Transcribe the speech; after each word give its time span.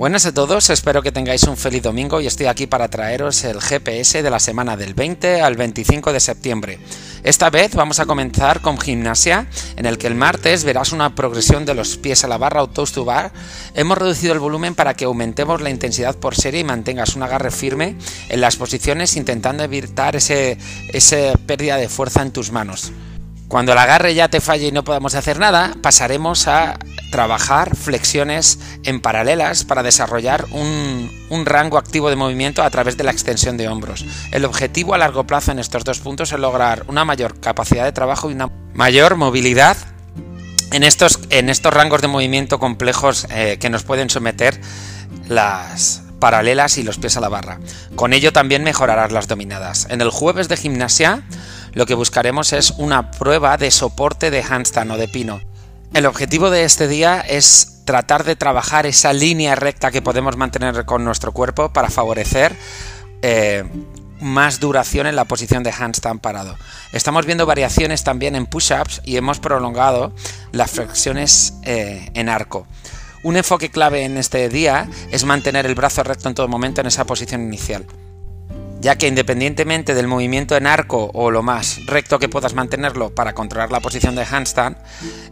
Buenas 0.00 0.24
a 0.24 0.32
todos, 0.32 0.70
espero 0.70 1.02
que 1.02 1.12
tengáis 1.12 1.42
un 1.42 1.58
feliz 1.58 1.82
domingo 1.82 2.22
y 2.22 2.26
estoy 2.26 2.46
aquí 2.46 2.66
para 2.66 2.88
traeros 2.88 3.44
el 3.44 3.60
GPS 3.60 4.22
de 4.22 4.30
la 4.30 4.40
semana 4.40 4.74
del 4.74 4.94
20 4.94 5.42
al 5.42 5.56
25 5.56 6.14
de 6.14 6.20
septiembre. 6.20 6.78
Esta 7.22 7.50
vez 7.50 7.74
vamos 7.74 8.00
a 8.00 8.06
comenzar 8.06 8.62
con 8.62 8.78
gimnasia, 8.78 9.46
en 9.76 9.84
el 9.84 9.98
que 9.98 10.06
el 10.06 10.14
martes 10.14 10.64
verás 10.64 10.92
una 10.92 11.14
progresión 11.14 11.66
de 11.66 11.74
los 11.74 11.98
pies 11.98 12.24
a 12.24 12.28
la 12.28 12.38
barra 12.38 12.62
o 12.62 12.70
toast 12.70 12.94
to 12.94 13.04
bar. 13.04 13.30
Hemos 13.74 13.98
reducido 13.98 14.32
el 14.32 14.38
volumen 14.38 14.74
para 14.74 14.94
que 14.94 15.04
aumentemos 15.04 15.60
la 15.60 15.68
intensidad 15.68 16.16
por 16.16 16.34
serie 16.34 16.60
y 16.60 16.64
mantengas 16.64 17.14
un 17.14 17.22
agarre 17.22 17.50
firme 17.50 17.96
en 18.30 18.40
las 18.40 18.56
posiciones 18.56 19.16
intentando 19.16 19.64
evitar 19.64 20.16
ese, 20.16 20.56
esa 20.94 21.36
pérdida 21.44 21.76
de 21.76 21.90
fuerza 21.90 22.22
en 22.22 22.30
tus 22.30 22.52
manos. 22.52 22.90
Cuando 23.50 23.72
el 23.72 23.78
agarre 23.78 24.14
ya 24.14 24.28
te 24.28 24.40
falle 24.40 24.68
y 24.68 24.72
no 24.72 24.84
podamos 24.84 25.16
hacer 25.16 25.40
nada, 25.40 25.74
pasaremos 25.82 26.46
a 26.46 26.78
trabajar 27.10 27.74
flexiones 27.74 28.60
en 28.84 29.00
paralelas 29.00 29.64
para 29.64 29.82
desarrollar 29.82 30.46
un, 30.52 31.10
rango 31.46 31.76
activo 31.76 32.10
de 32.10 32.16
movimiento 32.16 32.62
a 32.62 32.70
través 32.70 32.96
de 32.96 33.02
la 33.02 33.10
extensión 33.10 33.56
de 33.56 33.66
hombros. 33.66 34.06
El 34.30 34.44
objetivo 34.44 34.94
a 34.94 34.98
largo 34.98 35.24
plazo 35.24 35.50
en 35.50 35.58
estos 35.58 35.82
dos 35.82 35.98
puntos 35.98 36.30
es 36.30 36.38
lograr 36.38 36.84
una 36.86 37.04
mayor 37.04 37.40
capacidad 37.40 37.84
de 37.84 37.90
trabajo 37.90 38.30
y 38.30 38.34
una 38.34 38.52
mayor 38.72 39.16
movilidad 39.16 39.76
en 40.70 40.84
estos, 40.84 41.18
en 41.30 41.48
estos 41.48 41.74
rangos 41.74 42.02
de 42.02 42.06
movimiento 42.06 42.60
complejos 42.60 43.26
eh, 43.30 43.58
que 43.60 43.68
nos 43.68 43.82
pueden 43.82 44.10
someter 44.10 44.60
las 45.26 46.02
paralelas 46.20 46.78
y 46.78 46.84
los 46.84 46.98
pies 46.98 47.16
a 47.16 47.20
la 47.20 47.28
barra. 47.28 47.58
Con 47.96 48.12
ello 48.12 48.32
también 48.32 48.62
mejorarás 48.62 49.10
las 49.10 49.26
dominadas. 49.26 49.88
En 49.90 50.00
el 50.00 50.10
jueves 50.10 50.48
de 50.48 50.56
gimnasia 50.56 51.24
lo 51.72 51.86
que 51.86 51.94
buscaremos 51.94 52.52
es 52.52 52.72
una 52.78 53.10
prueba 53.10 53.56
de 53.56 53.70
soporte 53.70 54.30
de 54.30 54.42
handstand 54.42 54.90
o 54.92 54.96
de 54.96 55.08
pino. 55.08 55.40
El 55.94 56.06
objetivo 56.06 56.50
de 56.50 56.64
este 56.64 56.88
día 56.88 57.20
es 57.20 57.82
tratar 57.84 58.24
de 58.24 58.36
trabajar 58.36 58.86
esa 58.86 59.12
línea 59.12 59.56
recta 59.56 59.90
que 59.90 60.02
podemos 60.02 60.36
mantener 60.36 60.84
con 60.84 61.04
nuestro 61.04 61.32
cuerpo 61.32 61.72
para 61.72 61.90
favorecer 61.90 62.54
eh, 63.22 63.64
más 64.20 64.60
duración 64.60 65.06
en 65.06 65.16
la 65.16 65.24
posición 65.24 65.62
de 65.62 65.72
handstand 65.72 66.20
parado. 66.20 66.56
Estamos 66.92 67.26
viendo 67.26 67.46
variaciones 67.46 68.04
también 68.04 68.36
en 68.36 68.46
push-ups 68.46 69.00
y 69.04 69.16
hemos 69.16 69.40
prolongado 69.40 70.12
las 70.52 70.70
flexiones 70.70 71.54
eh, 71.64 72.10
en 72.14 72.28
arco. 72.28 72.66
Un 73.22 73.36
enfoque 73.36 73.70
clave 73.70 74.04
en 74.04 74.16
este 74.16 74.48
día 74.48 74.88
es 75.10 75.24
mantener 75.24 75.66
el 75.66 75.74
brazo 75.74 76.02
recto 76.02 76.28
en 76.28 76.34
todo 76.34 76.48
momento 76.48 76.80
en 76.80 76.86
esa 76.86 77.04
posición 77.04 77.42
inicial 77.42 77.86
ya 78.80 78.96
que 78.96 79.06
independientemente 79.06 79.94
del 79.94 80.06
movimiento 80.06 80.56
en 80.56 80.66
arco 80.66 81.10
o 81.12 81.30
lo 81.30 81.42
más 81.42 81.84
recto 81.86 82.18
que 82.18 82.28
puedas 82.28 82.54
mantenerlo 82.54 83.14
para 83.14 83.34
controlar 83.34 83.70
la 83.70 83.80
posición 83.80 84.14
de 84.14 84.24
handstand, 84.24 84.76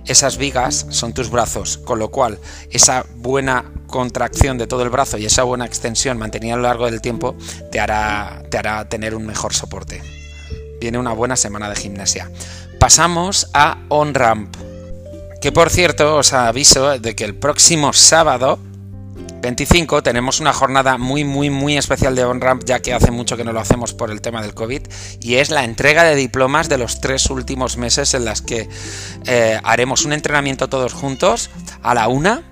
esas 0.06 0.36
vigas 0.36 0.86
son 0.90 1.14
tus 1.14 1.30
brazos, 1.30 1.78
con 1.78 1.98
lo 1.98 2.10
cual 2.10 2.38
esa 2.70 3.06
buena 3.16 3.64
contracción 3.86 4.58
de 4.58 4.66
todo 4.66 4.82
el 4.82 4.90
brazo 4.90 5.16
y 5.16 5.24
esa 5.24 5.44
buena 5.44 5.64
extensión 5.64 6.18
mantenida 6.18 6.54
a 6.54 6.56
lo 6.56 6.62
largo 6.64 6.90
del 6.90 7.00
tiempo 7.00 7.36
te 7.72 7.80
hará, 7.80 8.42
te 8.50 8.58
hará 8.58 8.88
tener 8.88 9.14
un 9.14 9.26
mejor 9.26 9.54
soporte. 9.54 10.02
Viene 10.80 10.98
una 10.98 11.12
buena 11.12 11.36
semana 11.36 11.68
de 11.70 11.76
gimnasia. 11.76 12.30
Pasamos 12.78 13.50
a 13.54 13.84
on 13.88 14.14
ramp. 14.14 14.54
Que 15.40 15.52
por 15.52 15.70
cierto, 15.70 16.16
os 16.16 16.32
aviso 16.32 16.98
de 16.98 17.14
que 17.16 17.24
el 17.24 17.34
próximo 17.34 17.92
sábado 17.92 18.58
25 19.40 20.02
tenemos 20.02 20.40
una 20.40 20.52
jornada 20.52 20.98
muy 20.98 21.24
muy 21.24 21.50
muy 21.50 21.76
especial 21.76 22.14
de 22.14 22.24
OnRamp 22.24 22.64
ya 22.64 22.80
que 22.80 22.92
hace 22.92 23.10
mucho 23.10 23.36
que 23.36 23.44
no 23.44 23.52
lo 23.52 23.60
hacemos 23.60 23.94
por 23.94 24.10
el 24.10 24.20
tema 24.20 24.42
del 24.42 24.54
COVID 24.54 24.82
y 25.20 25.36
es 25.36 25.50
la 25.50 25.64
entrega 25.64 26.04
de 26.04 26.16
diplomas 26.16 26.68
de 26.68 26.78
los 26.78 27.00
tres 27.00 27.30
últimos 27.30 27.76
meses 27.76 28.14
en 28.14 28.24
las 28.24 28.42
que 28.42 28.68
eh, 29.26 29.60
haremos 29.62 30.04
un 30.04 30.12
entrenamiento 30.12 30.68
todos 30.68 30.92
juntos 30.92 31.50
a 31.82 31.94
la 31.94 32.08
una 32.08 32.42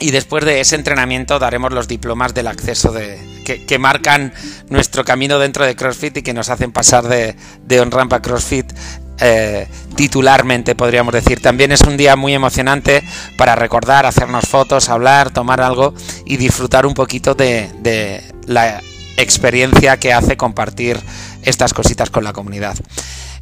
y 0.00 0.12
después 0.12 0.44
de 0.44 0.60
ese 0.60 0.76
entrenamiento 0.76 1.38
daremos 1.38 1.72
los 1.72 1.86
diplomas 1.86 2.32
del 2.32 2.46
acceso 2.46 2.90
de, 2.90 3.18
que, 3.44 3.78
marcan 3.78 4.32
nuestro 4.70 5.04
camino 5.04 5.38
dentro 5.38 5.66
de 5.66 5.76
CrossFit 5.76 6.16
y 6.16 6.22
que 6.22 6.32
nos 6.32 6.48
hacen 6.48 6.72
pasar 6.72 7.06
de, 7.06 7.36
de 7.66 7.80
OnRamp 7.80 8.12
a 8.14 8.22
CrossFit 8.22 8.72
eh, 9.20 9.68
titularmente, 9.96 10.74
podríamos 10.74 11.12
decir. 11.12 11.40
También 11.42 11.72
es 11.72 11.82
un 11.82 11.96
día 11.96 12.16
muy 12.16 12.34
emocionante 12.34 13.02
para 13.36 13.54
recordar, 13.54 14.06
hacernos 14.06 14.48
fotos, 14.48 14.88
hablar, 14.88 15.30
tomar 15.30 15.60
algo 15.60 15.94
y 16.24 16.36
disfrutar 16.36 16.86
un 16.86 16.94
poquito 16.94 17.34
de, 17.34 18.22
la 18.46 18.80
experiencia 19.16 19.98
que 19.98 20.12
hace 20.12 20.36
compartir 20.36 20.98
estas 21.42 21.74
cositas 21.74 22.10
con 22.10 22.24
la 22.24 22.32
comunidad. 22.32 22.76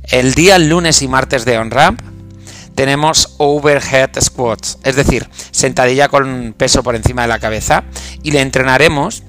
El 0.05 0.35
día 0.35 0.59
lunes 0.59 1.03
y 1.03 1.09
martes 1.09 1.45
de 1.45 1.59
OnRamp 1.59 2.01
tenemos 2.75 3.35
overhead 3.39 4.11
squats, 4.21 4.79
es 4.85 4.97
decir, 4.97 5.29
sentadilla 5.51 6.09
con 6.09 6.55
peso 6.57 6.83
por 6.83 6.97
encima 6.97 7.23
de 7.23 7.29
la 7.29 7.39
cabeza 7.39 7.85
y 8.23 8.31
le 8.31 8.41
entrenaremos 8.41 9.23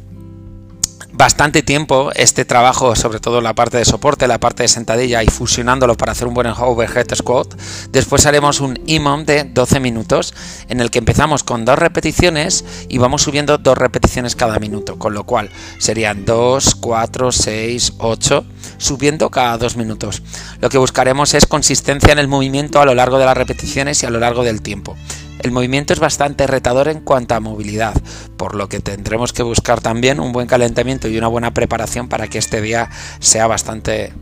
bastante 1.20 1.64
tiempo 1.64 2.12
este 2.16 2.46
trabajo, 2.46 2.96
sobre 2.96 3.20
todo 3.20 3.42
la 3.42 3.54
parte 3.54 3.76
de 3.76 3.84
soporte, 3.84 4.26
la 4.26 4.40
parte 4.40 4.64
de 4.64 4.70
sentadilla 4.70 5.22
y 5.22 5.28
fusionándolo 5.28 5.98
para 5.98 6.14
hacer 6.14 6.30
un 6.30 6.34
buen 6.34 6.48
overhead 6.48 7.14
squat. 7.14 7.56
Después 7.92 8.26
haremos 8.26 8.62
un 8.62 8.80
IMOM 8.86 9.26
de 9.26 9.44
12 9.44 9.82
minutos 9.82 10.34
en 10.70 10.80
el 10.80 10.90
que 10.90 11.00
empezamos 11.00 11.44
con 11.44 11.66
dos 11.66 11.78
repeticiones 11.78 12.64
y 12.88 13.00
vamos 13.00 13.24
subiendo 13.24 13.58
dos 13.58 13.78
repeticiones 13.78 14.38
cada 14.38 14.60
minuto, 14.60 14.98
con 14.98 15.14
lo 15.14 15.26
cual 15.26 15.50
serían 15.78 16.24
2, 16.24 16.76
4, 16.76 17.32
6, 17.34 17.94
8, 17.98 18.46
subiendo 18.78 19.30
cada 19.30 19.58
dos 19.58 19.76
minutos. 19.76 20.24
Lo 20.62 20.70
que 20.70 20.78
buscaremos 20.78 21.34
es 21.34 21.46
consistencia 21.48 22.14
en 22.14 22.20
el 22.20 22.30
movimiento 22.30 22.80
a 22.80 22.86
lo 22.86 22.96
largo 22.96 23.20
de 23.20 23.26
las 23.26 23.36
repeticiones 23.36 24.02
y 24.04 24.06
a 24.06 24.10
lo 24.10 24.22
largo 24.22 24.46
del 24.46 24.62
tiempo. 24.62 24.96
El 25.40 25.52
movimiento 25.52 25.94
es 25.94 26.00
bastante 26.00 26.48
retador 26.48 26.90
en 26.90 27.00
cuanto 27.00 27.34
a 27.34 27.40
movilidad, 27.40 27.94
por 28.38 28.56
lo 28.56 28.68
que 28.68 28.80
tendremos 28.80 29.32
que 29.34 29.44
buscar 29.44 29.80
también 29.80 30.20
un 30.20 30.34
buen 30.34 30.48
calentamiento 30.48 31.08
y 31.08 31.18
una 31.18 31.28
buena 31.28 31.54
preparación 31.54 32.10
para 32.10 32.28
que 32.28 32.38
este 32.38 32.62
día 32.62 32.90
sea 33.20 33.48
bastante 33.48 34.14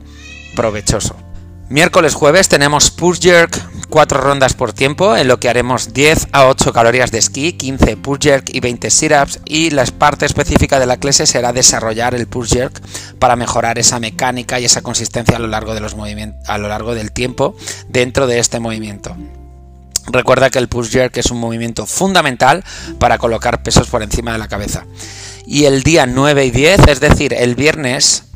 provechoso. 0.56 1.16
Miércoles 1.70 2.14
jueves 2.14 2.48
tenemos 2.48 2.92
push 2.92 3.20
jerk 3.20 3.60
4 3.90 4.22
rondas 4.22 4.54
por 4.54 4.74
tiempo, 4.74 5.18
en 5.18 5.28
lo 5.28 5.40
que 5.40 5.50
haremos 5.50 5.94
10 5.94 6.30
a 6.32 6.48
8 6.48 6.72
calorías 6.72 7.12
de 7.12 7.18
esquí, 7.18 7.54
15 7.54 7.98
push 7.98 8.20
jerk 8.22 8.50
y 8.54 8.60
20 8.60 8.90
sit-ups 8.90 9.40
y 9.44 9.72
la 9.72 9.86
parte 9.86 10.26
específica 10.26 10.80
de 10.80 10.86
la 10.86 10.98
clase 10.98 11.26
será 11.26 11.52
desarrollar 11.52 12.16
el 12.16 12.28
push 12.28 12.54
jerk 12.54 12.82
para 13.20 13.36
mejorar 13.36 13.80
esa 13.80 14.00
mecánica 14.00 14.60
y 14.60 14.66
esa 14.66 14.82
consistencia 14.82 15.38
a 15.38 15.40
lo 15.40 15.48
largo 15.48 15.74
de 15.74 15.82
los 15.82 15.96
movimientos 15.96 16.48
a 16.48 16.58
lo 16.58 16.68
largo 16.70 16.96
del 16.96 17.12
tiempo 17.12 17.56
dentro 17.90 18.28
de 18.28 18.40
este 18.40 18.60
movimiento. 18.60 19.16
Recuerda 20.12 20.50
que 20.50 20.59
el 20.59 20.69
push 20.69 20.90
jerk 20.90 21.18
es 21.18 21.31
un 21.31 21.40
movimiento 21.40 21.85
fundamental 21.85 22.63
para 23.00 23.18
colocar 23.18 23.63
pesos 23.63 23.88
por 23.88 24.03
encima 24.03 24.31
de 24.34 24.40
la 24.40 24.47
cabeza. 24.47 24.85
Y 25.45 25.66
el 25.66 25.84
día 25.84 26.06
9 26.06 26.45
y 26.45 26.51
10, 26.51 26.88
es 26.88 27.00
decir, 27.00 27.34
el 27.34 27.56
viernes 27.56 28.27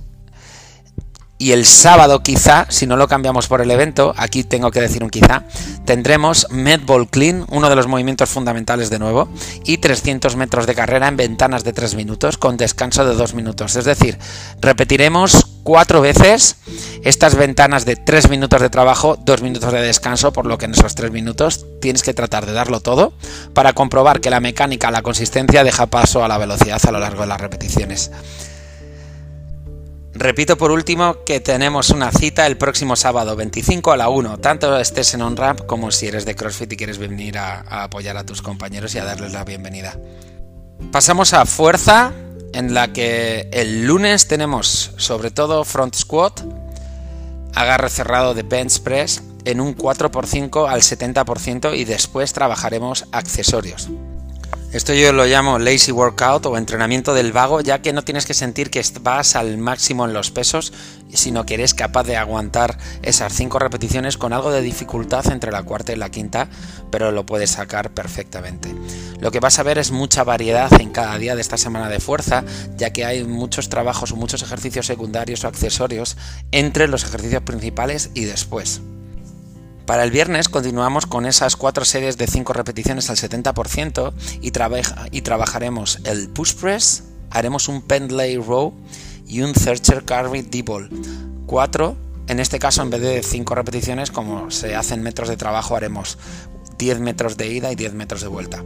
y 1.42 1.54
el 1.54 1.66
sábado 1.66 2.22
quizá, 2.22 2.68
si 2.70 2.86
no 2.86 2.98
lo 2.98 3.08
cambiamos 3.08 3.48
por 3.48 3.62
el 3.62 3.72
evento, 3.72 4.14
aquí 4.16 4.44
tengo 4.44 4.70
que 4.70 4.80
decir 4.80 5.04
un 5.04 5.10
quizá, 5.10 5.44
tendremos 5.86 6.46
Medball 6.52 7.10
Clean, 7.10 7.48
uno 7.50 7.68
de 7.68 7.76
los 7.76 7.88
movimientos 7.88 8.30
fundamentales 8.30 8.92
de 8.92 9.00
nuevo, 9.00 9.28
y 9.66 9.80
300 9.80 10.36
metros 10.36 10.68
de 10.68 10.76
carrera 10.76 11.08
en 11.08 11.18
ventanas 11.18 11.64
de 11.64 11.74
3 11.74 11.96
minutos 11.96 12.38
con 12.38 12.58
descanso 12.58 13.06
de 13.06 13.16
2 13.16 13.34
minutos. 13.34 13.76
Es 13.76 13.86
decir, 13.86 14.20
repetiremos 14.62 15.48
cuatro 15.64 16.00
veces 16.00 16.58
estas 17.04 17.34
ventanas 17.34 17.86
de 17.86 17.96
3 17.96 18.30
minutos 18.30 18.62
de 18.62 18.70
trabajo, 18.70 19.18
2 19.20 19.42
minutos 19.42 19.74
de 19.74 19.82
descanso, 19.82 20.32
por 20.34 20.46
lo 20.46 20.60
que 20.60 20.66
en 20.66 20.74
esos 20.74 20.94
3 20.94 21.12
minutos 21.12 21.66
tienes 21.82 22.04
que 22.04 22.14
tratar 22.14 22.46
de 22.46 22.54
darlo 22.54 22.82
todo 22.82 23.14
para 23.56 23.74
comprobar 23.74 24.22
que 24.22 24.30
la 24.30 24.42
mecánica, 24.42 24.92
la 24.92 25.02
consistencia 25.02 25.64
deja 25.64 25.88
paso 25.88 26.24
a 26.24 26.28
la 26.28 26.38
velocidad 26.38 26.80
a 26.88 26.92
lo 26.92 27.00
largo 27.00 27.22
de 27.22 27.28
las 27.30 27.42
repeticiones. 27.42 28.12
Repito 30.14 30.58
por 30.58 30.72
último 30.72 31.24
que 31.26 31.40
tenemos 31.40 31.90
una 31.90 32.12
cita 32.12 32.46
el 32.46 32.58
próximo 32.58 32.98
sábado 32.98 33.36
25 33.38 33.94
a 33.94 33.98
la 33.98 34.10
1, 34.10 34.40
tanto 34.40 34.78
estés 34.78 35.14
en 35.14 35.22
OnRamp 35.22 35.66
como 35.66 35.90
si 35.92 36.08
eres 36.08 36.26
de 36.26 36.36
CrossFit 36.36 36.74
y 36.74 36.78
quieres 36.78 36.98
venir 36.98 37.38
a, 37.38 37.84
apoyar 37.84 38.18
a 38.18 38.26
tus 38.26 38.42
compañeros 38.42 38.94
y 38.94 39.00
a 39.00 39.06
darles 39.06 39.32
la 39.32 39.46
bienvenida. 39.46 39.98
Pasamos 40.92 41.34
a 41.34 41.46
fuerza, 41.46 42.12
en 42.54 42.74
la 42.74 42.92
que 42.92 43.48
el 43.54 43.86
lunes 43.86 44.28
tenemos 44.28 44.92
sobre 44.98 45.32
todo 45.32 45.64
front 45.64 45.96
squat, 45.96 46.42
agarre 47.56 47.90
cerrado 47.90 48.34
de 48.34 48.44
bench 48.44 48.82
press 48.82 49.24
en 49.46 49.62
un 49.62 49.78
4x5 49.78 50.70
al 50.70 50.82
70% 50.82 51.78
y 51.78 51.86
después 51.86 52.34
trabajaremos 52.34 53.06
accesorios. 53.14 53.90
Esto 54.74 54.94
yo 54.94 55.12
lo 55.12 55.26
llamo 55.26 55.60
lazy 55.60 55.92
workout 55.92 56.46
o 56.46 56.58
entrenamiento 56.58 57.14
del 57.14 57.34
vago, 57.34 57.60
ya 57.60 57.82
que 57.82 57.92
no 57.92 58.04
tienes 58.04 58.26
que 58.26 58.34
sentir 58.34 58.70
que 58.70 58.82
vas 59.02 59.36
al 59.36 59.58
máximo 59.58 60.06
en 60.06 60.14
los 60.14 60.32
pesos, 60.32 60.72
sino 61.12 61.46
que 61.46 61.56
eres 61.56 61.74
capaz 61.74 62.04
de 62.04 62.16
aguantar 62.16 62.78
esas 63.02 63.34
5 63.34 63.60
repeticiones 63.60 64.16
con 64.16 64.32
algo 64.32 64.50
de 64.50 64.62
dificultad 64.62 65.30
entre 65.30 65.52
la 65.52 65.64
cuarta 65.64 65.92
y 65.92 65.98
la 65.98 66.10
quinta, 66.10 66.48
pero 66.90 67.12
lo 67.12 67.26
puedes 67.26 67.52
sacar 67.52 67.92
perfectamente. 67.92 68.74
Lo 69.20 69.30
que 69.30 69.42
vas 69.42 69.60
a 69.60 69.64
ver 69.64 69.78
es 69.78 69.92
mucha 69.92 70.24
variedad 70.24 70.72
en 70.80 70.92
cada 70.92 71.18
día 71.18 71.36
de 71.36 71.42
esta 71.42 71.58
semana 71.58 71.90
de 71.90 72.00
fuerza, 72.00 72.46
ya 72.78 72.94
que 72.94 73.04
hay 73.04 73.26
muchos 73.26 73.68
trabajos 73.68 74.14
o 74.14 74.16
muchos 74.16 74.42
ejercicios 74.42 74.86
secundarios 74.86 75.44
o 75.44 75.50
accesorios 75.50 76.16
entre 76.54 76.88
los 76.88 77.04
ejercicios 77.04 77.44
principales 77.44 78.12
y 78.14 78.24
después. 78.24 78.80
Para 79.92 80.06
el 80.06 80.12
viernes 80.12 80.48
continuamos 80.48 81.06
con 81.06 81.26
esas 81.26 81.58
cuatro 81.58 81.84
series 81.84 82.18
de 82.18 82.26
5 82.26 82.54
repeticiones 82.54 83.10
al 83.10 83.18
70% 83.18 84.14
y, 84.40 85.18
y 85.18 85.22
trabajaremos 85.22 86.00
el 86.06 86.30
push 86.30 86.54
press, 86.54 87.04
haremos 87.30 87.68
un 87.68 87.82
pendlay 87.82 88.38
row 88.38 88.74
y 89.28 89.42
un 89.42 89.54
Searcher 89.54 90.06
Carry 90.06 90.44
D-Ball. 90.44 90.90
4, 91.46 91.98
en 92.30 92.40
este 92.40 92.58
caso 92.58 92.82
en 92.82 92.90
vez 92.90 93.02
de 93.02 93.22
5 93.22 93.54
repeticiones 93.54 94.12
como 94.12 94.50
se 94.50 94.76
hace 94.78 94.94
en 94.94 95.04
metros 95.04 95.28
de 95.28 95.36
trabajo 95.36 95.76
haremos 95.76 96.18
10 96.78 97.02
metros 97.02 97.36
de 97.36 97.52
ida 97.52 97.70
y 97.70 97.76
10 97.76 97.94
metros 97.94 98.22
de 98.22 98.30
vuelta. 98.30 98.64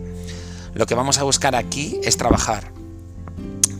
Lo 0.75 0.85
que 0.85 0.93
vamos 0.93 1.17
a 1.17 1.23
buscar 1.23 1.55
aquí 1.55 1.99
es 2.03 2.17
trabajar 2.17 2.71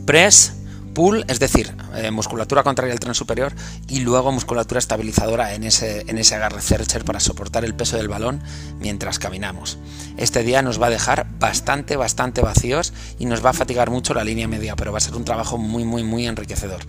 press, 0.07 0.51
pull, 0.95 1.25
es 1.27 1.39
decir, 1.39 1.75
eh, 1.95 2.09
musculatura 2.09 2.63
contraria 2.63 2.93
al 2.93 2.99
tren 2.99 3.13
superior 3.13 3.53
y 3.87 3.99
luego 3.99 4.31
musculatura 4.31 4.79
estabilizadora 4.79 5.53
en 5.53 5.63
ese, 5.63 6.05
en 6.07 6.17
ese 6.17 6.33
agarre 6.33 6.61
searcher 6.61 7.05
para 7.05 7.19
soportar 7.19 7.63
el 7.65 7.75
peso 7.75 7.97
del 7.97 8.07
balón 8.07 8.41
mientras 8.79 9.19
caminamos. 9.19 9.77
Este 10.17 10.41
día 10.41 10.63
nos 10.63 10.81
va 10.81 10.87
a 10.87 10.89
dejar 10.89 11.27
bastante, 11.37 11.97
bastante 11.97 12.41
vacíos 12.41 12.93
y 13.19 13.27
nos 13.27 13.45
va 13.45 13.51
a 13.51 13.53
fatigar 13.53 13.91
mucho 13.91 14.15
la 14.15 14.23
línea 14.23 14.47
media, 14.47 14.75
pero 14.75 14.91
va 14.91 14.97
a 14.97 15.01
ser 15.01 15.15
un 15.15 15.25
trabajo 15.25 15.59
muy, 15.59 15.83
muy, 15.83 16.03
muy 16.03 16.25
enriquecedor. 16.25 16.81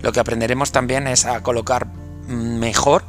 Lo 0.00 0.12
que 0.12 0.18
aprenderemos 0.18 0.72
también 0.72 1.06
es 1.06 1.26
a 1.26 1.42
colocar 1.42 1.86
mejor 2.26 3.04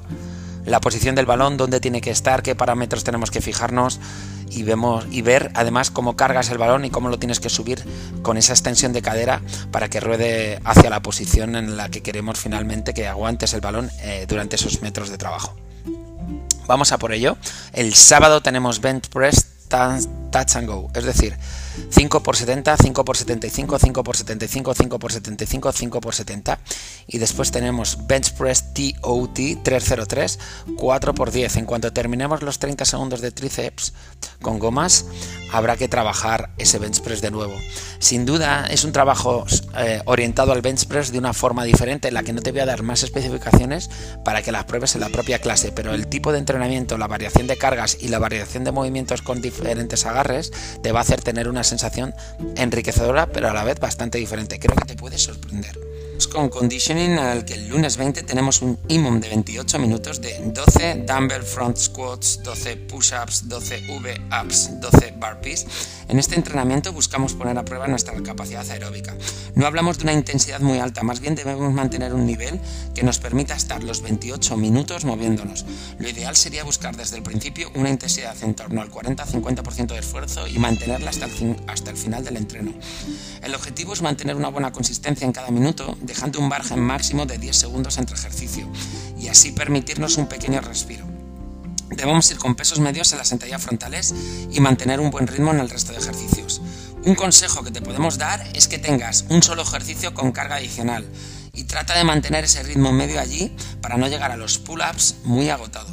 la 0.66 0.80
posición 0.80 1.16
del 1.16 1.26
balón, 1.26 1.58
dónde 1.58 1.80
tiene 1.80 2.02
que 2.02 2.12
estar, 2.12 2.44
qué 2.44 2.56
parámetros 2.56 3.04
tenemos 3.04 3.32
que 3.32 3.42
fijarnos, 3.42 4.00
y, 4.56 4.64
vemos, 4.64 5.06
y 5.12 5.22
ver 5.22 5.52
además 5.56 5.92
cómo 5.92 6.16
cargas 6.16 6.50
el 6.50 6.58
balón 6.58 6.86
y 6.86 6.90
cómo 6.90 7.10
lo 7.10 7.20
tienes 7.20 7.40
que 7.40 7.50
subir 7.50 7.84
con 8.22 8.38
esa 8.38 8.54
extensión 8.54 8.94
de 8.94 9.02
cadera 9.02 9.42
para 9.72 9.90
que 9.90 10.00
ruede 10.00 10.60
hacia 10.64 10.90
la 10.90 11.02
posición 11.02 11.56
en 11.56 11.78
la 11.78 11.90
que 11.90 12.02
queremos 12.02 12.40
finalmente 12.40 12.94
que 12.94 13.08
aguantes 13.08 13.54
el 13.54 13.62
balón 13.62 13.90
eh, 14.02 14.26
durante 14.28 14.56
esos 14.56 14.82
metros 14.82 15.10
de 15.10 15.18
trabajo. 15.18 15.56
Vamos 16.68 16.92
a 16.92 16.98
por 16.98 17.12
ello. 17.12 17.38
El 17.74 17.94
sábado 17.94 18.42
tenemos 18.42 18.80
bench 18.80 19.10
press 19.10 19.48
touch 20.32 20.56
and 20.56 20.68
go, 20.68 20.90
es 20.94 21.04
decir, 21.04 21.36
5 21.90 22.22
por 22.22 22.36
70, 22.36 22.78
5 22.78 23.06
por 23.06 23.18
75, 23.18 23.80
5 23.80 24.04
por 24.04 24.16
75, 24.16 24.74
5 24.76 25.00
por 25.00 25.12
75, 25.12 25.72
5 25.72 26.02
por 26.02 26.14
70 26.14 26.60
y 27.08 27.18
después 27.18 27.52
tenemos 27.52 28.08
bench 28.08 28.34
press 28.34 28.74
TOT 28.74 29.40
303, 29.64 30.40
4 30.78 31.14
por 31.14 31.32
10. 31.32 31.58
En 31.58 31.66
cuanto 31.66 31.94
terminemos 31.94 32.42
los 32.42 32.60
30 32.60 32.86
segundos 32.86 33.22
de 33.22 33.32
tríceps 33.32 33.94
con 34.42 34.60
gomas, 34.60 35.06
habrá 35.52 35.78
que 35.78 35.88
trabajar 35.88 36.52
ese 36.58 36.80
bench 36.80 37.02
press 37.02 37.22
de 37.22 37.32
nuevo. 37.32 37.54
Sin 38.00 38.26
duda 38.26 38.68
es 38.70 38.84
un 38.84 38.92
trabajo 38.92 39.46
eh, 39.78 40.02
orientado 40.06 40.52
al 40.52 40.62
bench 40.62 40.88
press 40.88 41.12
de 41.12 41.20
una 41.20 41.34
forma 41.34 41.64
diferente 41.64 42.08
en 42.08 42.14
la 42.14 42.24
que 42.24 42.34
no 42.34 42.42
te 42.42 42.52
voy 42.52 42.62
a 42.62 42.66
dar 42.66 42.84
más 42.84 43.04
especificaciones 43.04 43.90
para 44.24 44.42
que 44.42 44.52
las 44.52 44.66
pruebes 44.66 44.96
en 44.96 45.02
la 45.02 45.10
propia 45.10 45.40
clase, 45.40 45.72
pero 45.72 45.94
el 45.94 46.08
tipo 46.08 46.32
de 46.32 46.40
entrenamiento, 46.40 46.98
la 46.98 47.08
variación 47.08 47.48
de 47.48 47.58
cargas 47.58 47.98
y 48.00 48.08
la 48.08 48.20
variación 48.20 48.64
de 48.64 48.72
movimientos 48.72 49.22
con 49.22 49.42
diferentes 49.42 50.06
agarres 50.06 50.52
te 50.82 50.92
va 50.92 51.00
a 51.00 51.04
hacer 51.04 51.22
tener 51.22 51.48
una 51.48 51.64
sensación 51.64 52.14
enriquecedora, 52.56 53.28
pero 53.28 53.50
a 53.50 53.54
la 53.54 53.64
vez 53.64 53.80
bastante 53.80 54.18
diferente. 54.18 54.60
Creo 54.60 54.76
que 54.76 54.86
te 54.86 54.96
puede 54.96 55.18
sorprender 55.18 55.93
con 56.28 56.50
conditioning 56.50 57.18
el 57.18 57.46
que 57.46 57.54
el 57.54 57.68
lunes 57.68 57.98
20 57.98 58.24
tenemos 58.24 58.62
un 58.62 58.78
IMOM 58.88 59.20
de 59.20 59.30
28 59.30 59.80
minutos 59.80 60.22
de 60.22 60.38
12 60.54 61.06
dumbbell 61.08 61.44
front 61.44 61.78
squats, 61.78 62.42
12 62.44 62.78
push-ups, 62.78 63.48
12 63.48 63.84
V-ups, 63.88 64.80
12 64.80 65.14
burpees. 65.20 65.66
En 66.08 66.20
este 66.20 66.36
entrenamiento 66.36 66.94
buscamos 66.94 67.34
poner 67.34 67.58
a 67.58 67.66
prueba 67.66 67.88
nuestra 67.88 68.14
capacidad 68.22 68.70
aeróbica. 68.70 69.16
No 69.56 69.66
hablamos 69.66 69.98
de 69.98 70.04
una 70.04 70.14
intensidad 70.14 70.60
muy 70.60 70.80
alta, 70.80 71.04
más 71.04 71.20
bien 71.20 71.36
debemos 71.36 71.74
mantener 71.74 72.14
un 72.14 72.26
nivel 72.26 72.60
que 72.94 73.04
nos 73.04 73.20
permita 73.20 73.56
estar 73.56 73.84
los 73.84 74.02
28 74.02 74.58
minutos 74.58 75.06
moviéndonos. 75.06 75.66
Lo 76.00 76.10
ideal 76.10 76.36
sería 76.36 76.64
buscar 76.64 76.96
desde 76.96 77.18
el 77.18 77.24
principio 77.24 77.72
una 77.76 77.90
intensidad 77.90 78.36
en 78.44 78.54
torno 78.54 78.82
al 78.82 78.92
40-50% 78.92 79.88
de 79.88 80.00
esfuerzo 80.00 80.48
y 80.48 80.60
mantenerla 80.60 81.10
hasta 81.10 81.26
el, 81.26 81.56
hasta 81.68 81.92
el 81.92 81.98
final 81.98 82.24
del 82.24 82.38
entreno. 82.38 82.74
El 83.42 83.56
objetivo 83.56 83.94
es 83.94 84.02
mantener 84.02 84.36
una 84.36 84.50
buena 84.50 84.72
consistencia 84.72 85.26
en 85.26 85.32
cada 85.32 85.52
minuto 85.52 85.98
dejando 86.14 86.40
un 86.40 86.48
margen 86.48 86.80
máximo 86.80 87.26
de 87.26 87.40
10 87.40 87.56
segundos 87.56 87.98
entre 87.98 88.16
ejercicio 88.16 88.70
y 89.18 89.30
así 89.30 89.52
permitirnos 89.52 90.18
un 90.18 90.28
pequeño 90.28 90.62
respiro. 90.62 91.08
Debemos 91.90 92.30
ir 92.30 92.38
con 92.38 92.54
pesos 92.54 92.80
medios 92.80 93.12
en 93.14 93.18
las 93.18 93.30
sentadillas 93.30 93.64
frontales 93.64 94.14
y 94.52 94.60
mantener 94.60 95.00
un 95.00 95.10
buen 95.10 95.26
ritmo 95.26 95.50
en 95.50 95.60
el 95.60 95.72
resto 95.72 95.92
de 95.92 95.98
ejercicios. 95.98 96.62
Un 97.04 97.16
consejo 97.16 97.64
que 97.64 97.72
te 97.72 97.82
podemos 97.82 98.20
dar 98.20 98.48
es 98.54 98.68
que 98.68 98.78
tengas 98.78 99.26
un 99.30 99.42
solo 99.42 99.64
ejercicio 99.64 100.14
con 100.14 100.32
carga 100.32 100.58
adicional 100.58 101.04
y 101.52 101.64
trata 101.64 101.98
de 101.98 102.04
mantener 102.04 102.44
ese 102.44 102.62
ritmo 102.62 102.92
medio 102.92 103.20
allí 103.20 103.56
para 103.82 103.98
no 103.98 104.08
llegar 104.08 104.32
a 104.32 104.38
los 104.38 104.60
pull-ups 104.60 105.16
muy 105.24 105.50
agotado. 105.50 105.90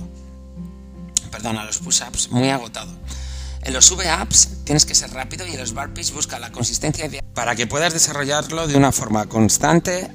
Perdón, 1.30 1.56
a 1.56 1.64
los 1.64 1.78
push-ups 1.78 2.30
muy 2.30 2.50
agotado. 2.50 2.92
En 3.62 3.74
los 3.74 3.90
V-ups 3.90 4.64
tienes 4.64 4.86
que 4.86 4.94
ser 4.94 5.10
rápido 5.10 5.46
y 5.46 5.52
en 5.52 5.60
los 5.60 5.74
burpees 5.74 6.12
busca 6.12 6.38
la 6.38 6.50
consistencia 6.50 7.06
ideal 7.06 7.24
para 7.34 7.54
que 7.54 7.66
puedas 7.66 7.92
desarrollarlo 7.92 8.66
de 8.66 8.76
una 8.76 8.92
forma 8.92 9.26
constante 9.26 10.10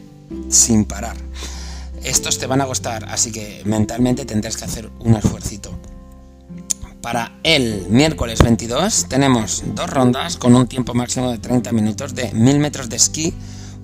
sin 0.50 0.86
parar. 0.86 1.15
Estos 2.03 2.38
te 2.38 2.47
van 2.47 2.62
a 2.62 2.65
costar, 2.65 3.06
así 3.09 3.31
que 3.31 3.62
mentalmente 3.65 4.25
tendrás 4.25 4.57
que 4.57 4.65
hacer 4.65 4.89
un 5.00 5.15
esfuerzo. 5.15 5.45
Para 7.01 7.38
el 7.44 7.86
miércoles 7.88 8.42
22 8.42 9.06
tenemos 9.07 9.63
dos 9.75 9.88
rondas 9.89 10.38
con 10.38 10.56
un 10.56 10.68
tiempo 10.68 10.95
máximo 10.95 11.30
de 11.30 11.38
30 11.38 11.71
minutos 11.71 12.15
de 12.15 12.31
1000 12.31 12.57
metros 12.57 12.89
de 12.89 12.95
esquí 12.95 13.33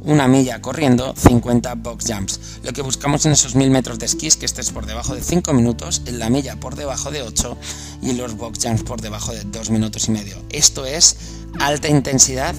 una 0.03 0.27
milla 0.27 0.62
corriendo, 0.62 1.13
50 1.15 1.75
box 1.75 2.06
jumps. 2.07 2.39
Lo 2.63 2.74
que 2.74 2.81
buscamos 2.81 3.25
en 3.25 3.33
esos 3.33 3.56
1000 3.56 3.69
metros 3.69 4.00
de 4.00 4.06
esquí 4.06 4.27
es 4.27 4.36
que 4.36 4.45
estés 4.45 4.71
por 4.71 4.86
debajo 4.86 5.15
de 5.15 5.21
5 5.21 5.53
minutos, 5.53 6.01
en 6.06 6.19
la 6.19 6.30
milla 6.30 6.59
por 6.59 6.75
debajo 6.75 7.12
de 7.12 7.21
8 7.21 7.57
y 8.01 8.13
los 8.13 8.36
box 8.38 8.59
jumps 8.63 8.83
por 8.83 9.01
debajo 9.01 9.33
de 9.33 9.44
2 9.44 9.69
minutos 9.69 10.07
y 10.07 10.12
medio. 10.12 10.38
Esto 10.50 10.86
es 10.86 11.18
alta 11.59 11.88
intensidad 11.88 12.56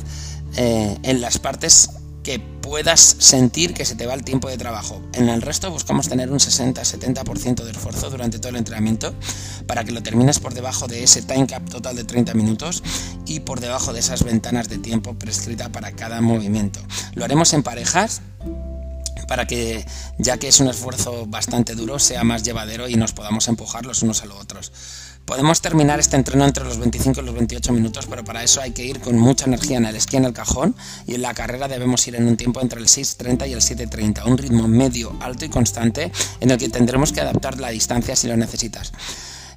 eh, 0.57 0.99
en 1.03 1.21
las 1.21 1.39
partes 1.39 1.91
que 2.23 2.39
puedas 2.39 3.01
sentir 3.01 3.75
que 3.75 3.85
se 3.85 3.97
te 3.97 4.07
va 4.07 4.15
el 4.15 4.25
tiempo 4.25 4.49
de 4.49 4.57
trabajo. 4.57 5.03
En 5.13 5.29
el 5.29 5.43
resto 5.43 5.71
buscamos 5.71 6.09
tener 6.09 6.31
un 6.31 6.39
60-70% 6.39 7.65
de 7.65 7.71
esfuerzo 7.71 8.11
durante 8.11 8.39
todo 8.39 8.51
el 8.51 8.57
entrenamiento 8.57 9.15
para 9.67 9.85
que 9.85 9.93
lo 9.93 10.03
termines 10.03 10.39
por 10.39 10.55
debajo 10.55 10.87
de 10.87 11.03
ese 11.03 11.23
time 11.23 11.47
cap 11.47 11.69
total 11.69 11.97
de 11.97 12.05
30 12.05 12.35
minutos 12.35 12.83
y 13.27 13.41
por 13.41 13.61
debajo 13.61 13.93
de 13.93 14.01
esas 14.01 14.23
ventanas 14.23 14.69
de 14.69 14.79
tiempo 14.79 15.15
prescrita 15.15 15.71
para 15.71 15.93
cada 15.93 16.21
movimiento. 16.21 16.81
Lo 17.15 17.25
haremos 17.25 17.53
en 17.53 17.63
parejas 17.63 18.23
para 19.27 19.47
que, 19.47 19.87
ya 20.19 20.37
que 20.37 20.49
es 20.49 20.61
un 20.61 20.69
esfuerzo 20.69 21.27
bastante 21.27 21.75
duro, 21.75 21.99
sea 21.99 22.23
más 22.25 22.43
llevadero 22.43 22.89
y 22.89 22.97
nos 22.97 23.13
podamos 23.13 23.49
empujar 23.49 23.87
los 23.87 24.03
unos 24.03 24.23
a 24.23 24.27
los 24.27 24.39
otros. 24.39 24.73
Podemos 25.25 25.61
terminar 25.61 26.01
este 26.01 26.17
entreno 26.17 26.45
entre 26.45 26.65
los 26.65 26.79
25 26.79 27.21
y 27.21 27.25
los 27.25 27.35
28 27.35 27.73
minutos, 27.73 28.07
pero 28.11 28.25
para 28.25 28.43
eso 28.43 28.61
hay 28.61 28.73
que 28.73 28.85
ir 28.85 29.01
con 29.01 29.17
mucha 29.19 29.47
energía 29.47 29.79
en 29.79 29.87
el 29.87 29.95
esquí 29.95 30.17
en 30.17 30.25
el 30.25 30.33
cajón 30.33 30.75
y 31.07 31.15
en 31.15 31.23
la 31.23 31.33
carrera 31.33 31.69
debemos 31.69 32.07
ir 32.09 32.17
en 32.17 32.27
un 32.27 32.37
tiempo 32.37 32.61
entre 32.61 32.81
el 32.81 32.87
6.30 32.87 33.49
y 33.49 33.53
el 33.53 33.61
7.30, 33.61 34.27
un 34.27 34.37
ritmo 34.37 34.67
medio, 34.67 35.17
alto 35.21 35.45
y 35.45 35.49
constante 35.49 36.11
en 36.41 36.51
el 36.51 36.59
que 36.59 36.69
tendremos 36.69 37.13
que 37.13 37.21
adaptar 37.21 37.61
la 37.61 37.71
distancia 37.71 38.17
si 38.17 38.27
lo 38.27 38.37
necesitas. 38.37 38.93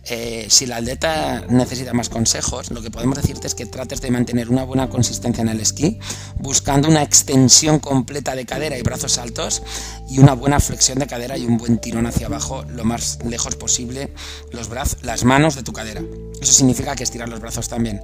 Eh, 0.08 0.46
si 0.50 0.68
la 0.68 0.78
atleta 0.78 1.44
necesita 1.50 1.94
más 1.94 2.10
consejos, 2.10 2.70
lo 2.70 2.82
que 2.82 2.92
podemos 2.92 3.18
decirte 3.18 3.48
es 3.48 3.56
que 3.56 3.66
trates 3.66 4.02
de 4.02 4.12
mantener 4.12 4.50
una 4.50 4.64
buena 4.64 4.88
consistencia 4.88 5.42
en 5.42 5.50
el 5.50 5.60
esquí, 5.60 6.00
buscando 6.36 6.88
una 6.88 7.02
extensión 7.02 7.80
completa 7.80 8.36
de 8.36 8.46
cadera 8.46 8.78
y 8.78 8.84
brazos 8.84 9.18
altos 9.18 9.64
y 10.08 10.20
una 10.20 10.34
buena 10.34 10.60
flexión 10.60 11.00
de 11.00 11.08
cadera 11.08 11.38
y 11.38 11.46
un 11.46 11.58
buen 11.58 11.80
tirón 11.80 12.06
hacia 12.06 12.28
abajo 12.28 12.64
lo 12.66 12.84
más 12.84 13.18
lejos 13.26 13.56
posible 13.56 14.14
los 14.52 14.70
brazos, 14.70 15.00
las 15.02 15.24
manos 15.24 15.56
de 15.56 15.64
tu 15.64 15.74
cadera. 15.74 16.02
Eso 16.40 16.54
significa 16.54 16.96
que 16.96 17.04
estirar 17.04 17.28
los 17.28 17.40
brazos 17.40 17.68
también. 17.68 18.02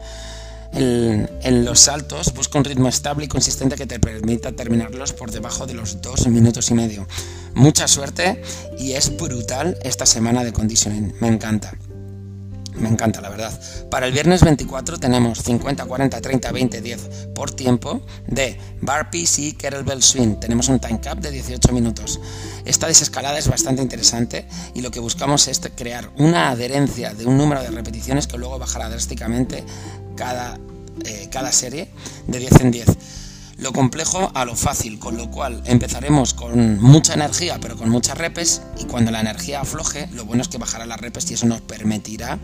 en 0.73 1.65
los 1.65 1.81
saltos 1.81 2.33
busca 2.33 2.57
un 2.57 2.63
ritmo 2.63 2.87
estable 2.87 3.25
y 3.25 3.27
consistente 3.27 3.75
que 3.75 3.85
te 3.85 3.99
permita 3.99 4.53
terminarlos 4.53 5.11
por 5.11 5.29
debajo 5.29 5.67
de 5.67 5.73
los 5.73 6.01
dos 6.01 6.25
minutos 6.27 6.71
y 6.71 6.73
medio. 6.73 7.07
Mucha 7.53 7.87
suerte 7.87 8.41
y 8.79 8.93
es 8.93 9.15
brutal 9.17 9.77
esta 9.83 10.05
semana 10.05 10.43
de 10.43 10.53
conditioning, 10.53 11.13
me 11.19 11.27
encanta. 11.27 11.73
Me 12.81 12.89
encanta, 12.89 13.21
la 13.21 13.29
verdad. 13.29 13.57
Para 13.91 14.07
el 14.07 14.11
viernes 14.11 14.43
24 14.43 14.97
tenemos 14.97 15.43
50, 15.43 15.85
40, 15.85 16.19
30, 16.19 16.51
20, 16.51 16.81
10 16.81 17.09
por 17.35 17.51
tiempo 17.51 18.01
de 18.25 18.57
bar 18.81 19.09
y 19.13 19.53
kettlebell 19.53 20.01
swing. 20.01 20.39
Tenemos 20.39 20.67
un 20.67 20.79
time 20.79 20.99
cap 20.99 21.19
de 21.19 21.29
18 21.29 21.71
minutos. 21.73 22.19
Esta 22.65 22.87
desescalada 22.87 23.37
es 23.37 23.47
bastante 23.47 23.83
interesante 23.83 24.47
y 24.73 24.81
lo 24.81 24.89
que 24.89 24.99
buscamos 24.99 25.47
es 25.47 25.61
crear 25.75 26.09
una 26.17 26.49
adherencia 26.49 27.13
de 27.13 27.27
un 27.27 27.37
número 27.37 27.61
de 27.61 27.69
repeticiones 27.69 28.25
que 28.25 28.39
luego 28.39 28.57
bajará 28.57 28.89
drásticamente 28.89 29.63
cada, 30.15 30.57
eh, 31.05 31.29
cada 31.31 31.51
serie 31.51 31.87
de 32.25 32.39
10 32.39 32.61
en 32.61 32.71
10 32.71 32.87
lo 33.61 33.71
complejo 33.73 34.31
a 34.33 34.43
lo 34.43 34.55
fácil, 34.55 34.97
con 34.99 35.17
lo 35.17 35.29
cual 35.29 35.61
empezaremos 35.65 36.33
con 36.33 36.81
mucha 36.81 37.13
energía, 37.13 37.59
pero 37.61 37.77
con 37.77 37.89
muchas 37.89 38.17
repes, 38.17 38.63
y 38.77 38.85
cuando 38.85 39.11
la 39.11 39.21
energía 39.21 39.61
afloje, 39.61 40.09
lo 40.13 40.25
bueno 40.25 40.41
es 40.41 40.47
que 40.47 40.57
bajará 40.57 40.85
las 40.87 40.99
repes 40.99 41.29
y 41.29 41.35
eso 41.35 41.45
nos 41.45 41.61
permitirá 41.61 42.39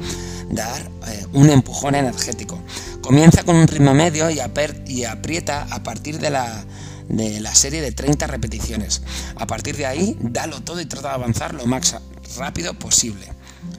dar 0.52 0.80
eh, 1.08 1.26
un 1.34 1.50
empujón 1.50 1.96
energético. 1.96 2.62
Comienza 3.02 3.44
con 3.44 3.56
un 3.56 3.68
ritmo 3.68 3.96
medio 3.96 4.30
y, 4.30 4.40
aprieta 4.40 5.68
a 5.72 5.82
partir 5.82 6.20
de 6.20 6.30
la, 6.30 6.64
de 7.10 7.40
la 7.40 7.56
serie 7.56 7.82
de 7.82 7.92
30 7.92 8.28
repeticiones. 8.28 9.02
A 9.38 9.48
partir 9.48 9.76
de 9.76 9.88
ahí, 9.88 10.16
dalo 10.22 10.62
todo 10.62 10.80
y 10.82 10.86
trata 10.86 11.10
de 11.10 11.14
avanzar 11.16 11.56
lo 11.56 11.66
más 11.66 11.96
rápido 12.38 12.76
posible. 12.76 13.28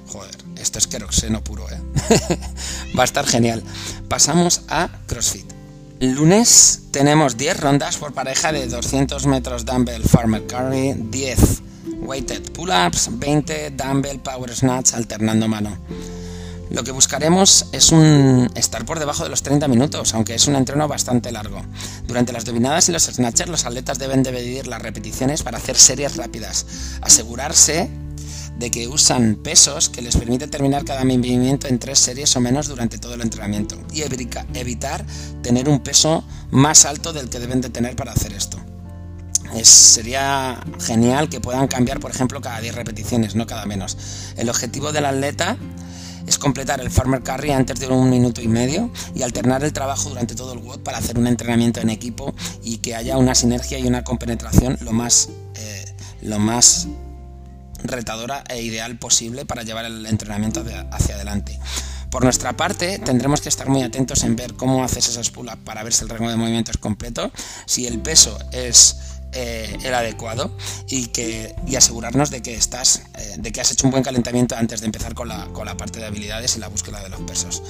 Joder, 0.09 0.37
esto 0.57 0.78
es 0.78 0.88
queroxeno 0.88 1.45
puro, 1.45 1.66
¿eh? 1.71 1.80
Va 2.99 3.02
a 3.02 3.04
estar 3.04 3.26
genial. 3.26 3.62
Pasamos 4.09 4.62
a 4.68 4.88
CrossFit. 5.07 5.57
Lunes 6.00 6.82
tenemos 6.92 7.36
10 7.36 7.58
rondas 7.58 7.96
por 7.96 8.12
pareja 8.12 8.52
de 8.52 8.68
200 8.68 9.26
metros 9.26 9.64
dumbbell 9.64 10.04
farmer 10.04 10.46
carry, 10.46 10.94
10 10.94 11.62
weighted 12.02 12.52
pull-ups, 12.52 13.08
20 13.18 13.70
dumbbell 13.70 14.20
power 14.20 14.54
snatch 14.54 14.94
alternando 14.94 15.48
mano. 15.48 15.76
Lo 16.70 16.84
que 16.84 16.92
buscaremos 16.92 17.66
es 17.72 17.90
un 17.90 18.48
estar 18.54 18.84
por 18.84 19.00
debajo 19.00 19.24
de 19.24 19.30
los 19.30 19.42
30 19.42 19.66
minutos, 19.66 20.14
aunque 20.14 20.36
es 20.36 20.46
un 20.46 20.54
entreno 20.54 20.86
bastante 20.86 21.32
largo. 21.32 21.62
Durante 22.06 22.32
las 22.32 22.44
dominadas 22.44 22.88
y 22.88 22.92
los 22.92 23.04
snatchers, 23.04 23.50
los 23.50 23.64
atletas 23.64 23.98
deben 23.98 24.22
dividir 24.22 24.68
las 24.68 24.80
repeticiones 24.80 25.42
para 25.42 25.58
hacer 25.58 25.76
series 25.76 26.16
rápidas. 26.16 26.66
Asegurarse 27.00 27.90
de 28.58 28.70
que 28.70 28.88
usan 28.88 29.36
pesos 29.36 29.88
que 29.88 30.02
les 30.02 30.16
permiten 30.16 30.50
terminar 30.50 30.84
cada 30.84 31.04
movimiento 31.04 31.68
en 31.68 31.78
tres 31.78 31.98
series 31.98 32.34
o 32.36 32.40
menos 32.40 32.66
durante 32.68 32.98
todo 32.98 33.14
el 33.14 33.22
entrenamiento. 33.22 33.76
Y 33.92 34.02
evitar 34.02 35.04
tener 35.42 35.68
un 35.68 35.80
peso 35.80 36.24
más 36.50 36.84
alto 36.84 37.12
del 37.12 37.28
que 37.28 37.38
deben 37.38 37.60
de 37.60 37.70
tener 37.70 37.96
para 37.96 38.12
hacer 38.12 38.32
esto. 38.32 38.58
sería 39.62 40.60
genial 40.80 41.28
que 41.28 41.40
puedan 41.40 41.68
cambiar, 41.68 42.00
por 42.00 42.10
ejemplo, 42.10 42.40
cada 42.40 42.60
10 42.60 42.74
repeticiones, 42.74 43.34
no 43.34 43.46
cada 43.46 43.64
menos. 43.64 43.96
El 44.36 44.50
objetivo 44.50 44.92
del 44.92 45.06
atleta 45.06 45.56
es 46.26 46.38
completar 46.38 46.80
el 46.80 46.90
farmer 46.90 47.22
carry 47.22 47.52
antes 47.52 47.80
de 47.80 47.86
un 47.86 48.10
minuto 48.10 48.42
y 48.42 48.48
medio 48.48 48.90
y 49.14 49.22
alternar 49.22 49.64
el 49.64 49.72
trabajo 49.72 50.10
durante 50.10 50.34
todo 50.34 50.52
el 50.52 50.58
WOD 50.58 50.80
para 50.80 50.98
hacer 50.98 51.18
un 51.18 51.26
entrenamiento 51.26 51.80
en 51.80 51.88
equipo 51.88 52.34
y 52.62 52.78
que 52.78 52.94
haya 52.94 53.16
una 53.16 53.34
sinergia 53.34 53.78
y 53.78 53.86
una 53.86 54.04
compenetración 54.04 54.76
lo 54.82 54.92
más, 54.92 55.30
eh, 55.54 55.94
lo 56.20 56.38
más 56.38 56.88
retadora 57.85 58.44
e 58.49 58.62
ideal 58.62 58.99
posible 58.99 59.44
para 59.44 59.62
llevar 59.62 59.85
el 59.85 60.04
entrenamiento 60.06 60.64
hacia 60.90 61.14
adelante. 61.14 61.58
Por 62.11 62.25
nuestra 62.25 62.56
parte, 62.56 62.99
tendremos 62.99 63.40
que 63.40 63.49
estar 63.49 63.68
muy 63.68 63.82
atentos 63.82 64.25
en 64.25 64.35
ver 64.35 64.54
cómo 64.54 64.82
haces 64.82 65.08
esos 65.08 65.30
pull-ups 65.30 65.58
para 65.64 65.82
ver 65.82 65.92
si 65.92 66.04
el 66.04 66.08
rango 66.08 66.30
de 66.30 66.37
movimiento 66.37 66.70
es 66.70 66.78
completo, 66.78 67.30
si 67.66 67.87
el 67.87 68.00
peso 68.00 68.38
es 68.50 68.97
eh, 69.32 69.76
el 69.85 69.92
adecuado 69.92 70.56
y, 70.88 71.08
que, 71.08 71.54
y 71.66 71.76
asegurarnos 71.76 72.30
de 72.30 72.40
que, 72.40 72.54
estás, 72.54 73.02
eh, 73.18 73.35
de 73.37 73.52
que 73.52 73.61
has 73.61 73.70
hecho 73.70 73.87
un 73.87 73.90
buen 73.90 74.02
calentamiento 74.02 74.56
antes 74.56 74.80
de 74.80 74.87
empezar 74.87 75.14
con 75.14 75.28
la, 75.28 75.49
con 75.52 75.66
la 75.66 75.76
parte 75.76 76.00
de 76.00 76.06
habilidades 76.06 76.56
y 76.56 76.61
la 76.61 76.68
búsqueda 76.68 77.02
de 77.02 77.11
los 77.11 77.20
pesos. 77.20 77.62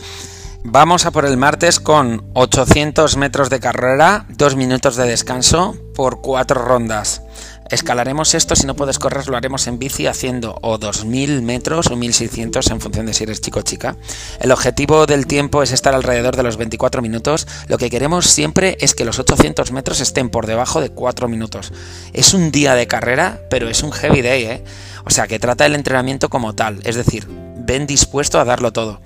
Vamos 0.62 1.04
a 1.04 1.10
por 1.10 1.24
el 1.24 1.36
martes 1.36 1.80
con 1.80 2.30
800 2.34 3.16
metros 3.16 3.50
de 3.50 3.58
carrera, 3.58 4.26
2 4.28 4.54
minutos 4.54 4.96
de 4.96 5.08
descanso 5.08 5.76
por 5.94 6.20
4 6.20 6.62
rondas. 6.62 7.22
Escalaremos 7.70 8.34
esto, 8.34 8.56
si 8.56 8.66
no 8.66 8.74
puedes 8.74 8.98
correr 8.98 9.28
lo 9.28 9.36
haremos 9.36 9.66
en 9.66 9.78
bici 9.78 10.06
haciendo 10.06 10.58
o 10.62 10.78
2000 10.78 11.42
metros 11.42 11.88
o 11.88 11.96
1600 11.96 12.70
en 12.70 12.80
función 12.80 13.06
de 13.06 13.12
si 13.12 13.24
eres 13.24 13.42
chico 13.42 13.60
o 13.60 13.62
chica. 13.62 13.96
El 14.40 14.52
objetivo 14.52 15.06
del 15.06 15.26
tiempo 15.26 15.62
es 15.62 15.72
estar 15.72 15.94
alrededor 15.94 16.34
de 16.34 16.42
los 16.42 16.56
24 16.56 17.02
minutos. 17.02 17.46
Lo 17.66 17.76
que 17.76 17.90
queremos 17.90 18.26
siempre 18.26 18.78
es 18.80 18.94
que 18.94 19.04
los 19.04 19.18
800 19.18 19.70
metros 19.72 20.00
estén 20.00 20.30
por 20.30 20.46
debajo 20.46 20.80
de 20.80 20.90
4 20.90 21.28
minutos. 21.28 21.72
Es 22.14 22.32
un 22.32 22.50
día 22.50 22.74
de 22.74 22.86
carrera, 22.86 23.40
pero 23.50 23.68
es 23.68 23.82
un 23.82 23.92
heavy 23.92 24.22
day, 24.22 24.44
¿eh? 24.44 24.64
O 25.04 25.10
sea 25.10 25.26
que 25.26 25.38
trata 25.38 25.66
el 25.66 25.74
entrenamiento 25.74 26.30
como 26.30 26.54
tal, 26.54 26.80
es 26.84 26.96
decir, 26.96 27.26
ven 27.28 27.86
dispuesto 27.86 28.40
a 28.40 28.44
darlo 28.44 28.72
todo. 28.72 29.00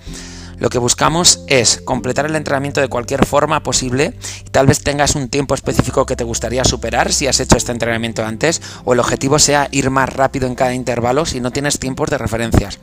Lo 0.59 0.69
que 0.69 0.79
buscamos 0.79 1.41
es 1.47 1.81
completar 1.85 2.27
el 2.27 2.37
entrenamiento 2.37 2.81
de 2.81 2.89
cualquier 2.89 3.27
forma 3.27 3.63
posible 3.63 4.15
tal 4.51 4.67
vez 4.67 4.83
tengas 4.83 5.15
un 5.15 5.29
tiempo 5.29 5.55
específico 5.55 6.07
que 6.07 6.17
te 6.17 6.25
gustaría 6.25 6.65
superar 6.65 7.13
si 7.13 7.27
has 7.27 7.41
hecho 7.41 7.57
este 7.57 7.73
entrenamiento 7.73 8.25
antes 8.25 8.61
o 8.85 8.93
el 8.93 9.01
objetivo 9.01 9.39
sea 9.39 9.69
ir 9.71 9.91
más 9.91 10.09
rápido 10.09 10.47
en 10.47 10.55
cada 10.55 10.75
intervalo 10.75 11.27
si 11.27 11.41
no 11.41 11.51
tienes 11.51 11.79
tiempos 11.79 12.11
de 12.11 12.19
referencias. 12.19 12.79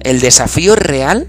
El 0.00 0.20
desafío 0.20 0.76
real 0.76 1.28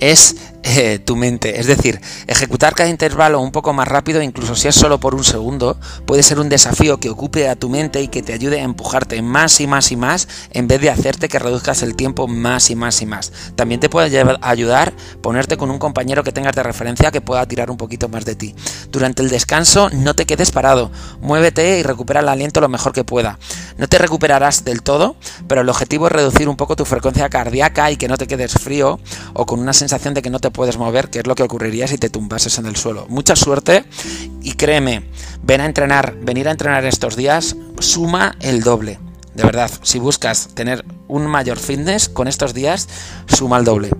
es 0.00 0.36
eh, 0.76 0.98
tu 0.98 1.16
mente. 1.16 1.58
Es 1.58 1.66
decir, 1.66 2.00
ejecutar 2.26 2.74
cada 2.74 2.90
intervalo 2.90 3.40
un 3.40 3.52
poco 3.52 3.72
más 3.72 3.88
rápido, 3.88 4.20
incluso 4.20 4.54
si 4.54 4.68
es 4.68 4.74
solo 4.74 5.00
por 5.00 5.14
un 5.14 5.24
segundo, 5.24 5.78
puede 6.04 6.22
ser 6.22 6.38
un 6.38 6.48
desafío 6.48 7.00
que 7.00 7.08
ocupe 7.08 7.48
a 7.48 7.56
tu 7.56 7.70
mente 7.70 8.02
y 8.02 8.08
que 8.08 8.22
te 8.22 8.34
ayude 8.34 8.60
a 8.60 8.64
empujarte 8.64 9.22
más 9.22 9.60
y 9.60 9.66
más 9.66 9.90
y 9.92 9.96
más 9.96 10.28
en 10.50 10.68
vez 10.68 10.80
de 10.80 10.90
hacerte 10.90 11.28
que 11.28 11.38
reduzcas 11.38 11.82
el 11.82 11.96
tiempo 11.96 12.28
más 12.28 12.68
y 12.70 12.76
más 12.76 13.00
y 13.00 13.06
más. 13.06 13.32
También 13.56 13.80
te 13.80 13.88
puede 13.88 14.22
ayudar 14.42 14.92
ponerte 15.22 15.56
con 15.56 15.70
un 15.70 15.78
compañero 15.78 16.22
que 16.22 16.32
tengas 16.32 16.54
de 16.54 16.62
referencia 16.62 17.10
que 17.10 17.20
pueda 17.20 17.46
tirar 17.46 17.70
un 17.70 17.78
poquito 17.78 18.08
más 18.08 18.26
de 18.26 18.34
ti. 18.34 18.54
Durante 18.90 19.22
el 19.22 19.30
descanso 19.30 19.88
no 19.90 20.14
te 20.14 20.26
quedes 20.26 20.50
parado, 20.50 20.90
muévete 21.20 21.78
y 21.78 21.82
recupera 21.82 22.20
el 22.20 22.28
aliento 22.28 22.60
lo 22.60 22.68
mejor 22.68 22.92
que 22.92 23.04
pueda. 23.04 23.38
No 23.78 23.88
te 23.88 23.96
recuperarás 23.96 24.64
del 24.64 24.82
todo, 24.82 25.16
pero 25.46 25.62
el 25.62 25.68
objetivo 25.68 26.06
es 26.06 26.12
reducir 26.12 26.48
un 26.48 26.56
poco 26.56 26.76
tu 26.76 26.84
frecuencia 26.84 27.28
cardíaca 27.28 27.90
y 27.90 27.96
que 27.96 28.08
no 28.08 28.18
te 28.18 28.26
quedes 28.26 28.52
frío 28.52 29.00
o 29.32 29.46
con 29.46 29.60
una 29.60 29.72
sensación 29.72 30.14
de 30.14 30.22
que 30.22 30.30
no 30.30 30.40
te 30.40 30.50
puedes 30.58 30.76
mover, 30.76 31.08
que 31.08 31.20
es 31.20 31.26
lo 31.28 31.36
que 31.36 31.44
ocurriría 31.44 31.86
si 31.86 31.98
te 31.98 32.10
tumbases 32.10 32.58
en 32.58 32.66
el 32.66 32.74
suelo. 32.74 33.06
Mucha 33.08 33.36
suerte 33.36 33.84
y 34.42 34.54
créeme, 34.54 35.08
ven 35.40 35.60
a 35.60 35.66
entrenar, 35.66 36.16
venir 36.20 36.48
a 36.48 36.50
entrenar 36.50 36.84
estos 36.84 37.14
días 37.14 37.54
suma 37.78 38.34
el 38.40 38.64
doble. 38.64 38.98
De 39.36 39.44
verdad, 39.44 39.70
si 39.82 40.00
buscas 40.00 40.48
tener 40.56 40.84
un 41.06 41.28
mayor 41.28 41.60
fitness 41.60 42.08
con 42.08 42.26
estos 42.26 42.54
días, 42.54 42.88
suma 43.28 43.56
el 43.58 43.64
doble 43.64 43.90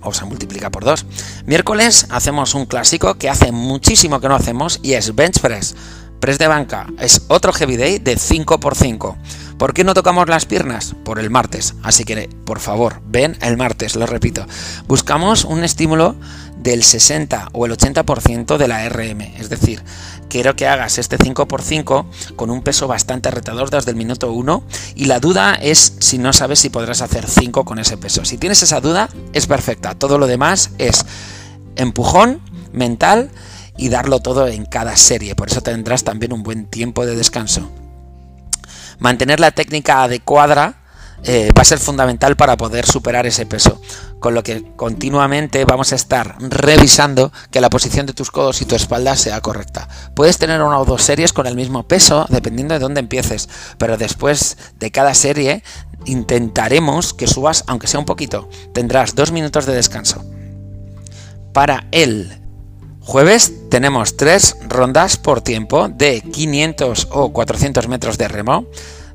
o 0.00 0.14
se 0.14 0.24
multiplica 0.24 0.70
por 0.70 0.82
dos. 0.82 1.04
Miércoles 1.44 2.06
hacemos 2.08 2.54
un 2.54 2.64
clásico 2.64 3.16
que 3.16 3.28
hace 3.28 3.52
muchísimo 3.52 4.18
que 4.18 4.28
no 4.28 4.34
hacemos 4.34 4.80
y 4.82 4.94
es 4.94 5.14
bench 5.14 5.40
press. 5.40 5.76
Press 6.20 6.38
de 6.38 6.46
banca 6.46 6.86
es 6.98 7.20
otro 7.28 7.52
heavy 7.52 7.76
day 7.76 7.98
de 7.98 8.16
5x5. 8.16 9.14
¿Por 9.58 9.72
qué 9.72 9.84
no 9.84 9.94
tocamos 9.94 10.28
las 10.28 10.44
piernas? 10.44 10.94
Por 11.02 11.18
el 11.18 11.30
martes. 11.30 11.74
Así 11.82 12.04
que, 12.04 12.28
por 12.44 12.60
favor, 12.60 13.00
ven 13.06 13.38
el 13.40 13.56
martes, 13.56 13.96
lo 13.96 14.06
repito. 14.06 14.46
Buscamos 14.86 15.44
un 15.44 15.64
estímulo 15.64 16.14
del 16.58 16.82
60 16.82 17.48
o 17.52 17.64
el 17.64 17.72
80% 17.72 18.58
de 18.58 18.68
la 18.68 18.86
RM. 18.88 19.22
Es 19.38 19.48
decir, 19.48 19.82
quiero 20.28 20.56
que 20.56 20.66
hagas 20.66 20.98
este 20.98 21.16
5x5 21.16 22.06
con 22.36 22.50
un 22.50 22.62
peso 22.62 22.86
bastante 22.86 23.30
retador 23.30 23.70
desde 23.70 23.92
el 23.92 23.96
minuto 23.96 24.30
1 24.30 24.62
y 24.94 25.06
la 25.06 25.20
duda 25.20 25.54
es 25.54 25.94
si 26.00 26.18
no 26.18 26.34
sabes 26.34 26.58
si 26.58 26.68
podrás 26.68 27.00
hacer 27.00 27.26
5 27.26 27.64
con 27.64 27.78
ese 27.78 27.96
peso. 27.96 28.26
Si 28.26 28.36
tienes 28.36 28.62
esa 28.62 28.82
duda, 28.82 29.08
es 29.32 29.46
perfecta. 29.46 29.94
Todo 29.94 30.18
lo 30.18 30.26
demás 30.26 30.72
es 30.76 31.06
empujón 31.76 32.40
mental 32.72 33.30
y 33.78 33.88
darlo 33.88 34.20
todo 34.20 34.48
en 34.48 34.66
cada 34.66 34.96
serie. 34.96 35.34
Por 35.34 35.48
eso 35.48 35.62
tendrás 35.62 36.04
también 36.04 36.34
un 36.34 36.42
buen 36.42 36.66
tiempo 36.66 37.06
de 37.06 37.16
descanso. 37.16 37.70
Mantener 38.98 39.40
la 39.40 39.50
técnica 39.50 40.02
adecuada 40.02 40.74
eh, 41.22 41.50
va 41.56 41.62
a 41.62 41.64
ser 41.64 41.78
fundamental 41.78 42.36
para 42.36 42.56
poder 42.56 42.86
superar 42.86 43.26
ese 43.26 43.46
peso. 43.46 43.80
Con 44.20 44.34
lo 44.34 44.42
que 44.42 44.72
continuamente 44.76 45.64
vamos 45.64 45.92
a 45.92 45.96
estar 45.96 46.36
revisando 46.40 47.32
que 47.50 47.60
la 47.60 47.70
posición 47.70 48.06
de 48.06 48.12
tus 48.12 48.30
codos 48.30 48.60
y 48.62 48.64
tu 48.64 48.74
espalda 48.74 49.16
sea 49.16 49.40
correcta. 49.40 49.88
Puedes 50.14 50.38
tener 50.38 50.62
una 50.62 50.78
o 50.78 50.84
dos 50.84 51.02
series 51.02 51.32
con 51.32 51.46
el 51.46 51.56
mismo 51.56 51.82
peso 51.84 52.26
dependiendo 52.28 52.74
de 52.74 52.80
dónde 52.80 53.00
empieces, 53.00 53.48
pero 53.78 53.96
después 53.96 54.56
de 54.78 54.90
cada 54.90 55.14
serie 55.14 55.62
intentaremos 56.04 57.14
que 57.14 57.26
subas 57.26 57.64
aunque 57.66 57.86
sea 57.86 58.00
un 58.00 58.06
poquito. 58.06 58.48
Tendrás 58.72 59.14
dos 59.14 59.32
minutos 59.32 59.66
de 59.66 59.74
descanso. 59.74 60.24
Para 61.52 61.86
el 61.90 62.45
Jueves 63.06 63.52
tenemos 63.70 64.16
tres 64.16 64.56
rondas 64.68 65.16
por 65.16 65.40
tiempo 65.40 65.86
de 65.86 66.20
500 66.20 67.06
o 67.12 67.32
400 67.32 67.86
metros 67.86 68.18
de 68.18 68.26
remo 68.26 68.66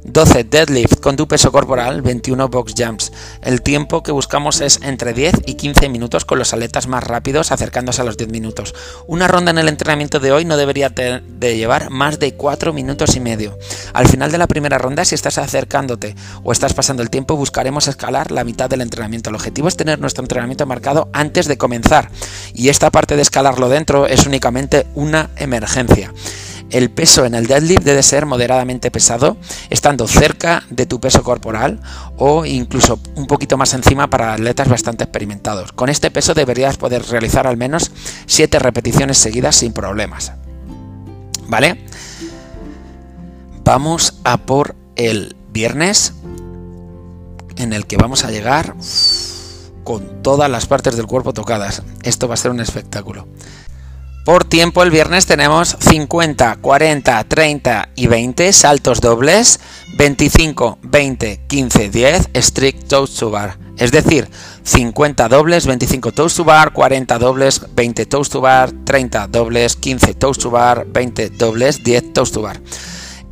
12 0.04 0.46
deadlift 0.46 1.00
con 1.00 1.16
tu 1.16 1.28
peso 1.28 1.52
corporal, 1.52 2.02
21 2.02 2.50
box 2.50 2.74
jumps. 2.76 3.12
El 3.42 3.62
tiempo 3.62 4.02
que 4.02 4.12
buscamos 4.12 4.60
es 4.60 4.80
entre 4.82 5.14
10 5.14 5.42
y 5.46 5.54
15 5.54 5.90
minutos 5.90 6.26
con 6.26 6.40
los 6.40 6.54
aletas 6.54 6.88
más 6.88 7.04
rápidos 7.04 7.52
acercándose 7.52 8.02
a 8.02 8.06
los 8.06 8.18
10 8.18 8.32
minutos. 8.32 8.74
Una 9.08 9.28
ronda 9.28 9.52
en 9.52 9.60
el 9.60 9.68
entrenamiento 9.68 10.20
de 10.20 10.32
hoy 10.32 10.46
no 10.46 10.58
debería 10.58 10.90
de 10.90 11.58
llevar 11.58 11.92
más 11.92 12.20
de 12.20 12.34
4 12.34 12.74
minutos 12.74 13.16
y 13.16 13.20
medio. 13.20 13.58
Al 13.94 14.08
final 14.08 14.32
de 14.32 14.40
la 14.40 14.48
primera 14.48 14.78
ronda, 14.78 15.06
si 15.06 15.16
estás 15.16 15.38
acercándote 15.38 16.16
o 16.44 16.52
estás 16.52 16.74
pasando 16.74 17.04
el 17.04 17.10
tiempo, 17.10 17.36
buscaremos 17.36 17.88
escalar 17.88 18.32
la 18.32 18.44
mitad 18.44 18.70
del 18.70 18.82
entrenamiento. 18.82 19.30
El 19.30 19.36
objetivo 19.36 19.68
es 19.68 19.78
tener 19.78 20.00
nuestro 20.00 20.24
entrenamiento 20.24 20.66
marcado 20.66 21.10
antes 21.14 21.48
de 21.48 21.58
comenzar 21.58 22.10
y 22.54 22.70
esta 22.70 22.90
parte 22.90 23.16
de 23.16 23.22
escalarlo 23.22 23.70
dentro 23.70 24.08
es 24.08 24.26
únicamente 24.26 24.88
una 24.96 25.30
emergencia. 25.36 26.14
El 26.72 26.90
peso 26.90 27.26
en 27.26 27.36
el 27.36 27.48
deadlift 27.48 27.84
debe 27.84 28.02
ser 28.02 28.26
moderadamente 28.26 28.92
pesado, 28.92 29.38
estando 29.70 30.08
cerca 30.08 30.64
de 30.70 30.86
tu 30.86 31.02
peso 31.02 31.22
corporal 31.22 31.82
o 32.18 32.46
incluso 32.46 33.00
un 33.16 33.28
poquito 33.28 33.58
más 33.58 33.74
encima 33.74 34.10
para 34.10 34.34
atletas 34.34 34.70
bastante 34.70 35.04
experimentados. 35.04 35.74
Con 35.74 35.90
este 35.90 36.12
peso 36.12 36.34
deberías 36.34 36.78
poder 36.78 37.04
realizar 37.04 37.46
al 37.46 37.58
menos 37.58 37.92
7 38.26 38.58
repeticiones 38.60 39.18
seguidas 39.18 39.58
sin 39.58 39.74
problemas. 39.74 40.32
¿Vale? 41.48 41.86
Vamos 43.66 44.20
a 44.24 44.38
por 44.38 44.76
el 44.96 45.36
viernes 45.52 46.14
en 47.58 47.74
el 47.74 47.86
que 47.86 47.98
vamos 47.98 48.24
a 48.24 48.32
llegar 48.32 48.76
con 49.84 50.24
todas 50.24 50.50
las 50.50 50.68
partes 50.68 50.96
del 50.96 51.06
cuerpo 51.06 51.34
tocadas. 51.34 51.84
Esto 52.04 52.28
va 52.28 52.36
a 52.36 52.38
ser 52.38 52.52
un 52.52 52.62
espectáculo. 52.62 53.28
Por 54.26 54.44
tiempo 54.44 54.84
el 54.84 54.92
viernes 54.92 55.26
tenemos 55.26 55.76
50, 55.80 56.58
40, 56.62 57.24
30 57.24 57.90
y 57.96 58.06
20 58.06 58.54
saltos 58.54 59.02
dobles, 59.02 59.60
25, 59.98 60.78
20, 60.84 61.42
15, 61.48 61.90
10 61.90 62.30
strict 62.36 62.88
toes 62.88 63.16
to 63.16 63.32
bar. 63.32 63.58
Es 63.78 63.92
decir, 63.92 64.30
50 64.64 65.28
dobles, 65.28 65.66
25 65.66 66.12
toes 66.12 66.36
to 66.36 66.44
bar, 66.44 66.72
40 66.72 67.18
dobles, 67.18 67.62
20 67.74 68.06
toes 68.06 68.30
to 68.30 68.42
bar, 68.42 68.72
30 68.86 69.28
dobles, 69.28 69.76
15 69.76 70.14
toes 70.14 70.38
to 70.38 70.52
bar, 70.52 70.86
20 70.86 71.30
dobles, 71.32 71.84
10 71.84 72.14
toes 72.14 72.32
to 72.32 72.44
bar 72.44 72.62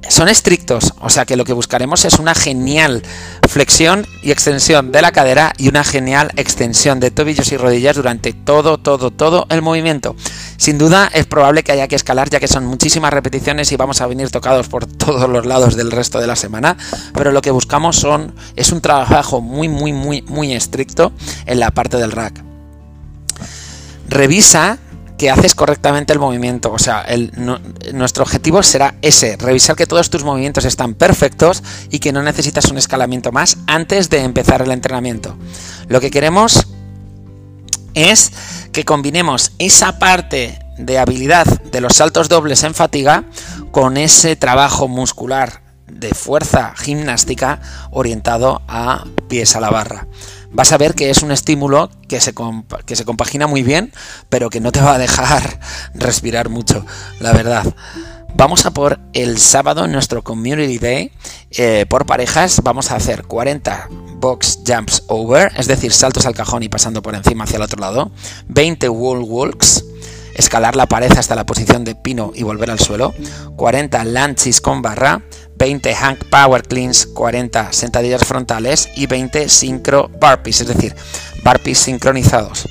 son 0.08 0.30
estrictos, 0.30 0.94
o 1.02 1.10
sea 1.10 1.26
que 1.26 1.36
lo 1.36 1.44
que 1.44 1.54
buscaremos 1.54 2.06
es 2.06 2.20
una 2.20 2.34
genial 2.34 3.04
flexión 3.48 4.08
y 4.24 4.32
extensión 4.32 4.92
de 4.92 5.02
la 5.02 5.12
cadera 5.12 5.54
y 5.58 5.68
una 5.68 5.84
genial 5.84 6.32
extensión 6.36 7.00
de 7.00 7.12
tobillos 7.12 7.52
y 7.52 7.58
rodillas 7.58 7.96
durante 7.96 8.32
todo, 8.34 8.78
todo, 8.78 9.12
todo 9.12 9.46
el 9.50 9.62
movimiento. 9.62 10.16
Sin 10.58 10.78
duda 10.78 11.10
es 11.14 11.26
probable 11.26 11.64
que 11.64 11.74
haya 11.74 11.88
que 11.88 11.96
escalar 11.96 12.30
ya 12.30 12.40
que 12.40 12.48
son 12.48 12.66
muchísimas 12.66 13.14
repeticiones 13.14 13.72
y 13.72 13.76
vamos 13.76 14.02
a 14.02 14.08
venir 14.08 14.32
tocados 14.32 14.68
por 14.68 14.86
todos 14.86 15.30
los 15.30 15.46
lados 15.46 15.76
del 15.76 15.92
resto 15.92 16.20
de 16.20 16.28
la 16.28 16.36
semana, 16.36 16.78
pero 17.14 17.32
lo 17.32 17.42
que 17.42 17.52
buscamos 17.52 17.98
son 17.98 18.34
es 18.56 18.72
un 18.72 18.82
trabajo 18.82 19.42
muy, 19.42 19.68
muy, 19.68 19.92
muy, 19.92 20.22
muy 20.24 20.54
estricto 20.54 21.12
en 21.46 21.60
la 21.60 21.72
parte 21.72 21.98
del 21.98 22.12
rack. 22.12 22.44
Revisa 24.08 24.80
que 25.20 25.30
haces 25.30 25.54
correctamente 25.54 26.14
el 26.14 26.20
movimiento. 26.20 26.72
O 26.72 26.80
sea, 26.80 27.06
nuestro 27.94 28.24
objetivo 28.24 28.64
será 28.64 28.96
ese, 29.02 29.36
revisar 29.36 29.76
que 29.76 29.86
todos 29.86 30.10
tus 30.10 30.24
movimientos 30.24 30.66
están 30.66 30.96
perfectos 30.96 31.62
y 31.92 32.00
que 32.00 32.14
no 32.14 32.24
necesitas 32.24 32.72
un 32.72 32.78
escalamiento 32.78 33.32
más 33.32 33.58
antes 33.68 34.10
de 34.10 34.20
empezar 34.20 34.62
el 34.62 34.72
entrenamiento. 34.72 35.38
Lo 35.90 36.00
que 36.00 36.10
queremos 36.10 36.68
es 37.94 38.32
que 38.72 38.86
combinemos 38.86 39.52
esa 39.60 40.00
parte 40.00 40.58
de 40.78 40.98
habilidad 40.98 41.46
de 41.46 41.82
los 41.82 41.98
saltos 41.98 42.30
dobles 42.30 42.64
en 42.64 42.74
fatiga 42.74 43.26
con 43.72 43.98
ese 43.98 44.38
trabajo 44.38 44.88
muscular 44.88 45.62
de 45.88 46.14
fuerza 46.14 46.74
gimnástica 46.78 47.60
orientado 47.92 48.62
a 48.70 49.04
pies 49.28 49.58
a 49.58 49.60
la 49.60 49.70
barra 49.70 50.08
vas 50.52 50.72
a 50.72 50.78
ver 50.78 50.96
que 50.96 51.10
es 51.10 51.22
un 51.22 51.32
estímulo 51.32 51.90
que 52.08 52.20
se, 52.20 52.34
que 52.86 52.96
se 52.96 53.06
compagina 53.06 53.48
muy 53.48 53.64
bien, 53.64 53.92
pero 54.30 54.50
que 54.50 54.60
no 54.60 54.72
te 54.72 54.82
va 54.82 54.96
a 54.96 54.98
dejar 54.98 55.60
respirar 55.94 56.50
mucho, 56.50 56.86
la 57.20 57.34
verdad. 57.34 57.74
Vamos 58.36 58.66
a 58.66 58.72
por 58.72 59.00
el 59.14 59.38
sábado 59.40 59.88
nuestro 59.88 60.24
Community 60.24 60.78
Day. 60.78 61.12
Eh, 61.52 61.86
por 61.90 62.06
parejas 62.06 62.62
vamos 62.64 62.92
a 62.92 62.96
hacer 62.96 63.24
40 63.24 63.90
box 64.18 64.60
jumps 64.66 65.04
over, 65.08 65.52
es 65.58 65.68
decir, 65.68 65.92
saltos 65.92 66.26
al 66.26 66.36
cajón 66.36 66.64
y 66.64 66.70
pasando 66.70 67.02
por 67.02 67.16
encima 67.16 67.46
hacia 67.46 67.58
el 67.58 67.64
otro 67.64 67.80
lado. 67.80 68.12
20 68.48 68.88
wall 68.90 69.24
walks, 69.24 69.84
escalar 70.36 70.76
la 70.76 70.86
pared 70.86 71.12
hasta 71.18 71.36
la 71.36 71.46
posición 71.46 71.84
de 71.84 71.96
pino 71.96 72.32
y 72.36 72.44
volver 72.44 72.72
al 72.72 72.80
suelo. 72.80 73.14
40 73.56 74.06
lunges 74.06 74.62
con 74.62 74.82
barra. 74.82 75.22
20 75.60 75.94
Hank 75.94 76.24
Power 76.30 76.64
Cleans, 76.64 77.06
40 77.06 77.74
sentadillas 77.74 78.26
frontales 78.26 78.90
y 78.96 79.08
20 79.08 79.50
Synchro 79.50 80.10
Burpees, 80.20 80.62
es 80.62 80.68
decir, 80.68 80.96
burpees 81.44 81.78
sincronizados. 81.78 82.68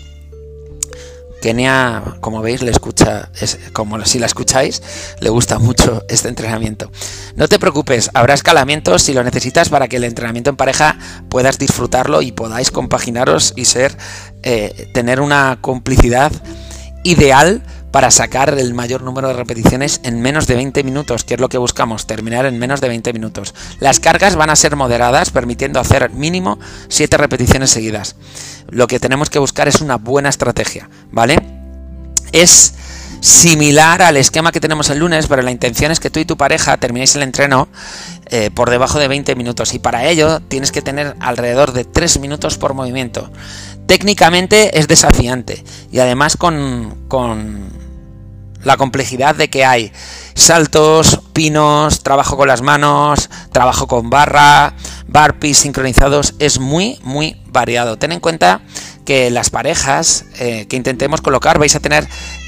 Kenia, 1.42 2.16
como 2.20 2.42
veis, 2.42 2.62
le 2.62 2.70
escucha, 2.70 3.30
es, 3.40 3.58
como 3.72 4.04
si 4.04 4.18
la 4.18 4.26
escucháis, 4.26 4.82
le 5.20 5.30
gusta 5.30 5.58
mucho 5.58 6.02
este 6.08 6.28
entrenamiento. 6.28 6.90
No 7.36 7.46
te 7.46 7.58
preocupes, 7.58 8.10
habrá 8.14 8.34
escalamientos 8.34 9.02
si 9.02 9.12
lo 9.12 9.22
necesitas 9.22 9.68
para 9.68 9.86
que 9.86 9.96
el 9.96 10.04
entrenamiento 10.04 10.50
en 10.50 10.56
pareja 10.56 10.98
puedas 11.28 11.58
disfrutarlo 11.58 12.22
y 12.22 12.32
podáis 12.32 12.70
compaginaros 12.70 13.52
y 13.54 13.66
ser, 13.66 13.96
eh, 14.42 14.90
tener 14.94 15.20
una 15.20 15.58
complicidad 15.60 16.32
ideal 17.04 17.62
para 17.90 18.10
sacar 18.10 18.56
el 18.58 18.74
mayor 18.74 19.02
número 19.02 19.28
de 19.28 19.34
repeticiones 19.34 20.00
en 20.02 20.20
menos 20.20 20.46
de 20.46 20.56
20 20.56 20.82
minutos, 20.84 21.24
que 21.24 21.34
es 21.34 21.40
lo 21.40 21.48
que 21.48 21.58
buscamos, 21.58 22.06
terminar 22.06 22.46
en 22.46 22.58
menos 22.58 22.80
de 22.80 22.88
20 22.88 23.12
minutos. 23.12 23.54
Las 23.80 24.00
cargas 24.00 24.36
van 24.36 24.50
a 24.50 24.56
ser 24.56 24.76
moderadas, 24.76 25.30
permitiendo 25.30 25.80
hacer 25.80 26.10
mínimo 26.10 26.58
7 26.88 27.16
repeticiones 27.16 27.70
seguidas. 27.70 28.16
Lo 28.68 28.86
que 28.86 29.00
tenemos 29.00 29.30
que 29.30 29.38
buscar 29.38 29.68
es 29.68 29.80
una 29.80 29.96
buena 29.96 30.28
estrategia, 30.28 30.90
¿vale? 31.10 31.40
Es 32.32 32.74
similar 33.20 34.02
al 34.02 34.16
esquema 34.16 34.52
que 34.52 34.60
tenemos 34.60 34.90
el 34.90 34.98
lunes, 34.98 35.26
pero 35.26 35.42
la 35.42 35.50
intención 35.50 35.90
es 35.90 36.00
que 36.00 36.10
tú 36.10 36.20
y 36.20 36.24
tu 36.24 36.36
pareja 36.36 36.76
terminéis 36.76 37.16
el 37.16 37.22
entreno 37.22 37.68
eh, 38.26 38.50
por 38.54 38.70
debajo 38.70 38.98
de 38.98 39.08
20 39.08 39.34
minutos 39.34 39.74
y 39.74 39.78
para 39.78 40.06
ello 40.06 40.40
tienes 40.40 40.72
que 40.72 40.82
tener 40.82 41.16
alrededor 41.20 41.72
de 41.72 41.84
3 41.84 42.20
minutos 42.20 42.58
por 42.58 42.74
movimiento. 42.74 43.30
Técnicamente 43.86 44.78
es 44.78 44.86
desafiante 44.86 45.64
y 45.90 45.98
además 45.98 46.36
con, 46.36 47.06
con 47.08 47.87
la 48.68 48.76
complejidad 48.76 49.34
de 49.34 49.48
que 49.48 49.64
hay 49.64 49.92
saltos, 50.34 51.20
pinos, 51.32 52.02
trabajo 52.02 52.36
con 52.36 52.48
las 52.48 52.60
manos, 52.60 53.30
trabajo 53.50 53.88
con 53.88 54.10
barra, 54.10 54.74
barpees 55.08 55.58
sincronizados, 55.58 56.34
es 56.38 56.60
muy, 56.60 57.00
muy 57.02 57.40
variado. 57.46 57.96
Ten 57.96 58.12
en 58.12 58.20
cuenta 58.20 58.60
que 59.06 59.30
las 59.30 59.48
parejas 59.48 60.26
eh, 60.38 60.66
que 60.68 60.76
intentemos 60.76 61.22
colocar 61.22 61.58
vais 61.58 61.74
a 61.74 61.80
tener 61.80 62.06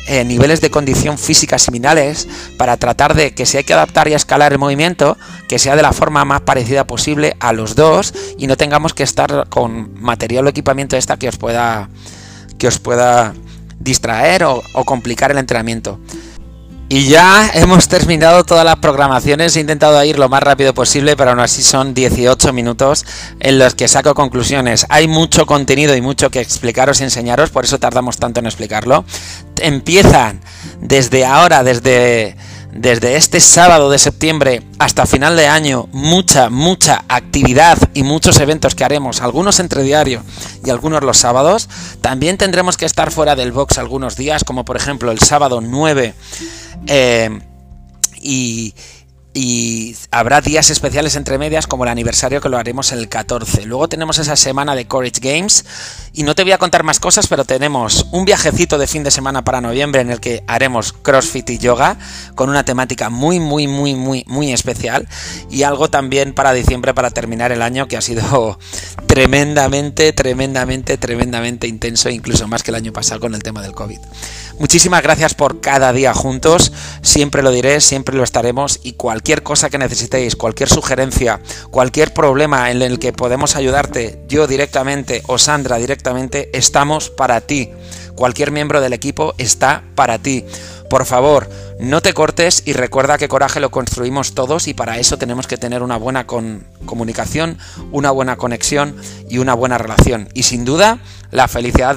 eh, 0.08 0.24
niveles 0.24 0.60
de 0.60 0.70
condición 0.70 1.16
física 1.16 1.58
similares 1.58 2.28
para 2.58 2.76
tratar 2.76 3.14
de 3.14 3.32
que 3.32 3.46
si 3.46 3.56
hay 3.56 3.64
que 3.64 3.72
adaptar 3.72 4.06
y 4.08 4.12
escalar 4.12 4.52
el 4.52 4.58
movimiento, 4.58 5.16
que 5.48 5.58
sea 5.58 5.74
de 5.74 5.82
la 5.82 5.94
forma 5.94 6.26
más 6.26 6.42
parecida 6.42 6.86
posible 6.86 7.34
a 7.40 7.54
los 7.54 7.76
dos 7.76 8.12
y 8.36 8.46
no 8.46 8.58
tengamos 8.58 8.92
que 8.92 9.04
estar 9.04 9.48
con 9.48 9.98
material 10.02 10.46
o 10.46 10.50
equipamiento 10.50 10.98
esta 10.98 11.16
que 11.16 11.28
os 11.28 11.38
pueda 11.38 11.88
que 12.58 12.68
os 12.68 12.78
pueda 12.78 13.32
distraer 13.80 14.44
o, 14.44 14.62
complicar 14.84 15.32
el 15.32 15.38
entrenamiento. 15.38 15.98
Y 16.88 17.08
ya 17.08 17.48
hemos 17.54 17.86
terminado 17.86 18.42
todas 18.42 18.64
las 18.64 18.76
programaciones, 18.76 19.56
he 19.56 19.60
intentado 19.60 20.02
ir 20.02 20.18
lo 20.18 20.28
más 20.28 20.42
rápido 20.42 20.74
posible, 20.74 21.16
pero 21.16 21.30
aún 21.30 21.38
así 21.38 21.62
son 21.62 21.94
18 21.94 22.52
minutos 22.52 23.06
en 23.38 23.60
los 23.60 23.76
que 23.76 23.86
saco 23.86 24.12
conclusiones. 24.14 24.86
Hay 24.88 25.06
mucho 25.06 25.46
contenido 25.46 25.94
y 25.94 26.00
mucho 26.00 26.30
que 26.30 26.40
explicaros 26.40 27.00
y 27.00 27.04
enseñaros, 27.04 27.50
por 27.50 27.64
eso 27.64 27.78
tardamos 27.78 28.16
tanto 28.16 28.40
en 28.40 28.46
explicarlo. 28.46 29.04
Empiezan 29.60 30.40
desde 30.80 31.24
ahora, 31.24 31.62
desde 31.62 32.36
desde 32.72 33.16
este 33.16 33.40
sábado 33.40 33.90
de 33.90 33.98
septiembre 33.98 34.62
hasta 34.78 35.06
final 35.06 35.36
de 35.36 35.46
año 35.46 35.88
mucha, 35.92 36.50
mucha 36.50 37.04
actividad 37.08 37.78
y 37.94 38.02
muchos 38.02 38.38
eventos 38.40 38.74
que 38.74 38.84
haremos, 38.84 39.22
algunos 39.22 39.58
entre 39.60 39.82
diario 39.82 40.22
y 40.64 40.70
algunos 40.70 41.02
los 41.02 41.18
sábados. 41.18 41.68
También 42.00 42.38
tendremos 42.38 42.76
que 42.76 42.86
estar 42.86 43.10
fuera 43.10 43.34
del 43.34 43.52
box 43.52 43.78
algunos 43.78 44.16
días, 44.16 44.44
como 44.44 44.64
por 44.64 44.76
ejemplo 44.76 45.10
el 45.10 45.18
sábado 45.18 45.60
9 45.60 46.14
eh, 46.86 47.40
y, 48.20 48.74
y 49.32 49.96
habrá 50.10 50.40
días 50.40 50.70
especiales 50.70 51.14
entre 51.14 51.38
medias 51.38 51.66
como 51.66 51.84
el 51.84 51.90
aniversario 51.90 52.40
que 52.40 52.48
lo 52.48 52.58
haremos 52.58 52.90
el 52.90 53.08
14. 53.08 53.64
Luego 53.64 53.88
tenemos 53.88 54.18
esa 54.18 54.34
semana 54.34 54.74
de 54.74 54.86
Courage 54.86 55.20
Games 55.20 55.64
y 56.12 56.24
no 56.24 56.34
te 56.34 56.42
voy 56.42 56.52
a 56.52 56.58
contar 56.58 56.82
más 56.82 56.98
cosas, 56.98 57.28
pero 57.28 57.44
tenemos 57.44 58.06
un 58.10 58.24
viajecito 58.24 58.76
de 58.76 58.88
fin 58.88 59.04
de 59.04 59.12
semana 59.12 59.44
para 59.44 59.60
noviembre 59.60 60.00
en 60.00 60.10
el 60.10 60.20
que 60.20 60.42
haremos 60.48 60.92
CrossFit 60.92 61.48
y 61.50 61.58
yoga 61.58 61.96
con 62.34 62.50
una 62.50 62.64
temática 62.64 63.08
muy 63.08 63.38
muy 63.38 63.68
muy 63.68 63.94
muy 63.94 64.24
muy 64.26 64.52
especial 64.52 65.06
y 65.48 65.62
algo 65.62 65.88
también 65.88 66.34
para 66.34 66.52
diciembre 66.52 66.92
para 66.92 67.10
terminar 67.10 67.52
el 67.52 67.62
año 67.62 67.86
que 67.86 67.96
ha 67.96 68.00
sido 68.00 68.58
tremendamente 69.06 70.12
tremendamente 70.12 70.98
tremendamente 70.98 71.68
intenso 71.68 72.10
incluso 72.10 72.48
más 72.48 72.64
que 72.64 72.72
el 72.72 72.76
año 72.76 72.92
pasado 72.92 73.20
con 73.20 73.34
el 73.34 73.42
tema 73.42 73.62
del 73.62 73.72
COVID. 73.72 73.98
Muchísimas 74.60 75.02
gracias 75.02 75.32
por 75.32 75.62
cada 75.62 75.90
día 75.90 76.12
juntos, 76.12 76.70
siempre 77.00 77.42
lo 77.42 77.50
diré, 77.50 77.80
siempre 77.80 78.14
lo 78.14 78.22
estaremos 78.22 78.78
y 78.82 78.92
cualquier 78.92 79.42
cosa 79.42 79.70
que 79.70 79.78
necesitéis, 79.78 80.36
cualquier 80.36 80.68
sugerencia, 80.68 81.40
cualquier 81.70 82.12
problema 82.12 82.70
en 82.70 82.82
el 82.82 82.98
que 82.98 83.14
podemos 83.14 83.56
ayudarte, 83.56 84.22
yo 84.28 84.46
directamente 84.46 85.22
o 85.28 85.38
Sandra 85.38 85.78
directamente, 85.78 86.50
estamos 86.52 87.08
para 87.08 87.40
ti. 87.40 87.70
Cualquier 88.14 88.50
miembro 88.50 88.82
del 88.82 88.92
equipo 88.92 89.32
está 89.38 89.82
para 89.94 90.18
ti. 90.18 90.44
Por 90.90 91.06
favor, 91.06 91.48
no 91.78 92.02
te 92.02 92.12
cortes 92.12 92.64
y 92.66 92.72
recuerda 92.72 93.16
que 93.16 93.28
coraje 93.28 93.60
lo 93.60 93.70
construimos 93.70 94.34
todos 94.34 94.66
y 94.66 94.74
para 94.74 94.98
eso 94.98 95.18
tenemos 95.18 95.46
que 95.46 95.56
tener 95.56 95.84
una 95.84 95.96
buena 95.96 96.26
comunicación, 96.26 97.58
una 97.92 98.10
buena 98.10 98.36
conexión 98.36 98.96
y 99.28 99.38
una 99.38 99.54
buena 99.54 99.78
relación. 99.78 100.28
Y 100.34 100.42
sin 100.42 100.64
duda, 100.64 100.98
la 101.30 101.46
felicidad, 101.46 101.96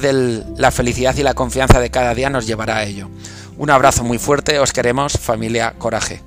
la 0.57 0.69
felicidad 0.69 1.15
y 1.17 1.23
la 1.23 1.33
confianza 1.33 1.79
de 1.79 1.89
cada 1.89 2.13
día 2.13 2.29
nos 2.29 2.45
llevará 2.45 2.77
a 2.77 2.83
ello. 2.83 3.09
Un 3.57 3.71
abrazo 3.71 4.03
muy 4.03 4.19
fuerte, 4.19 4.59
os 4.59 4.73
queremos, 4.73 5.13
familia 5.13 5.73
Coraje. 5.79 6.21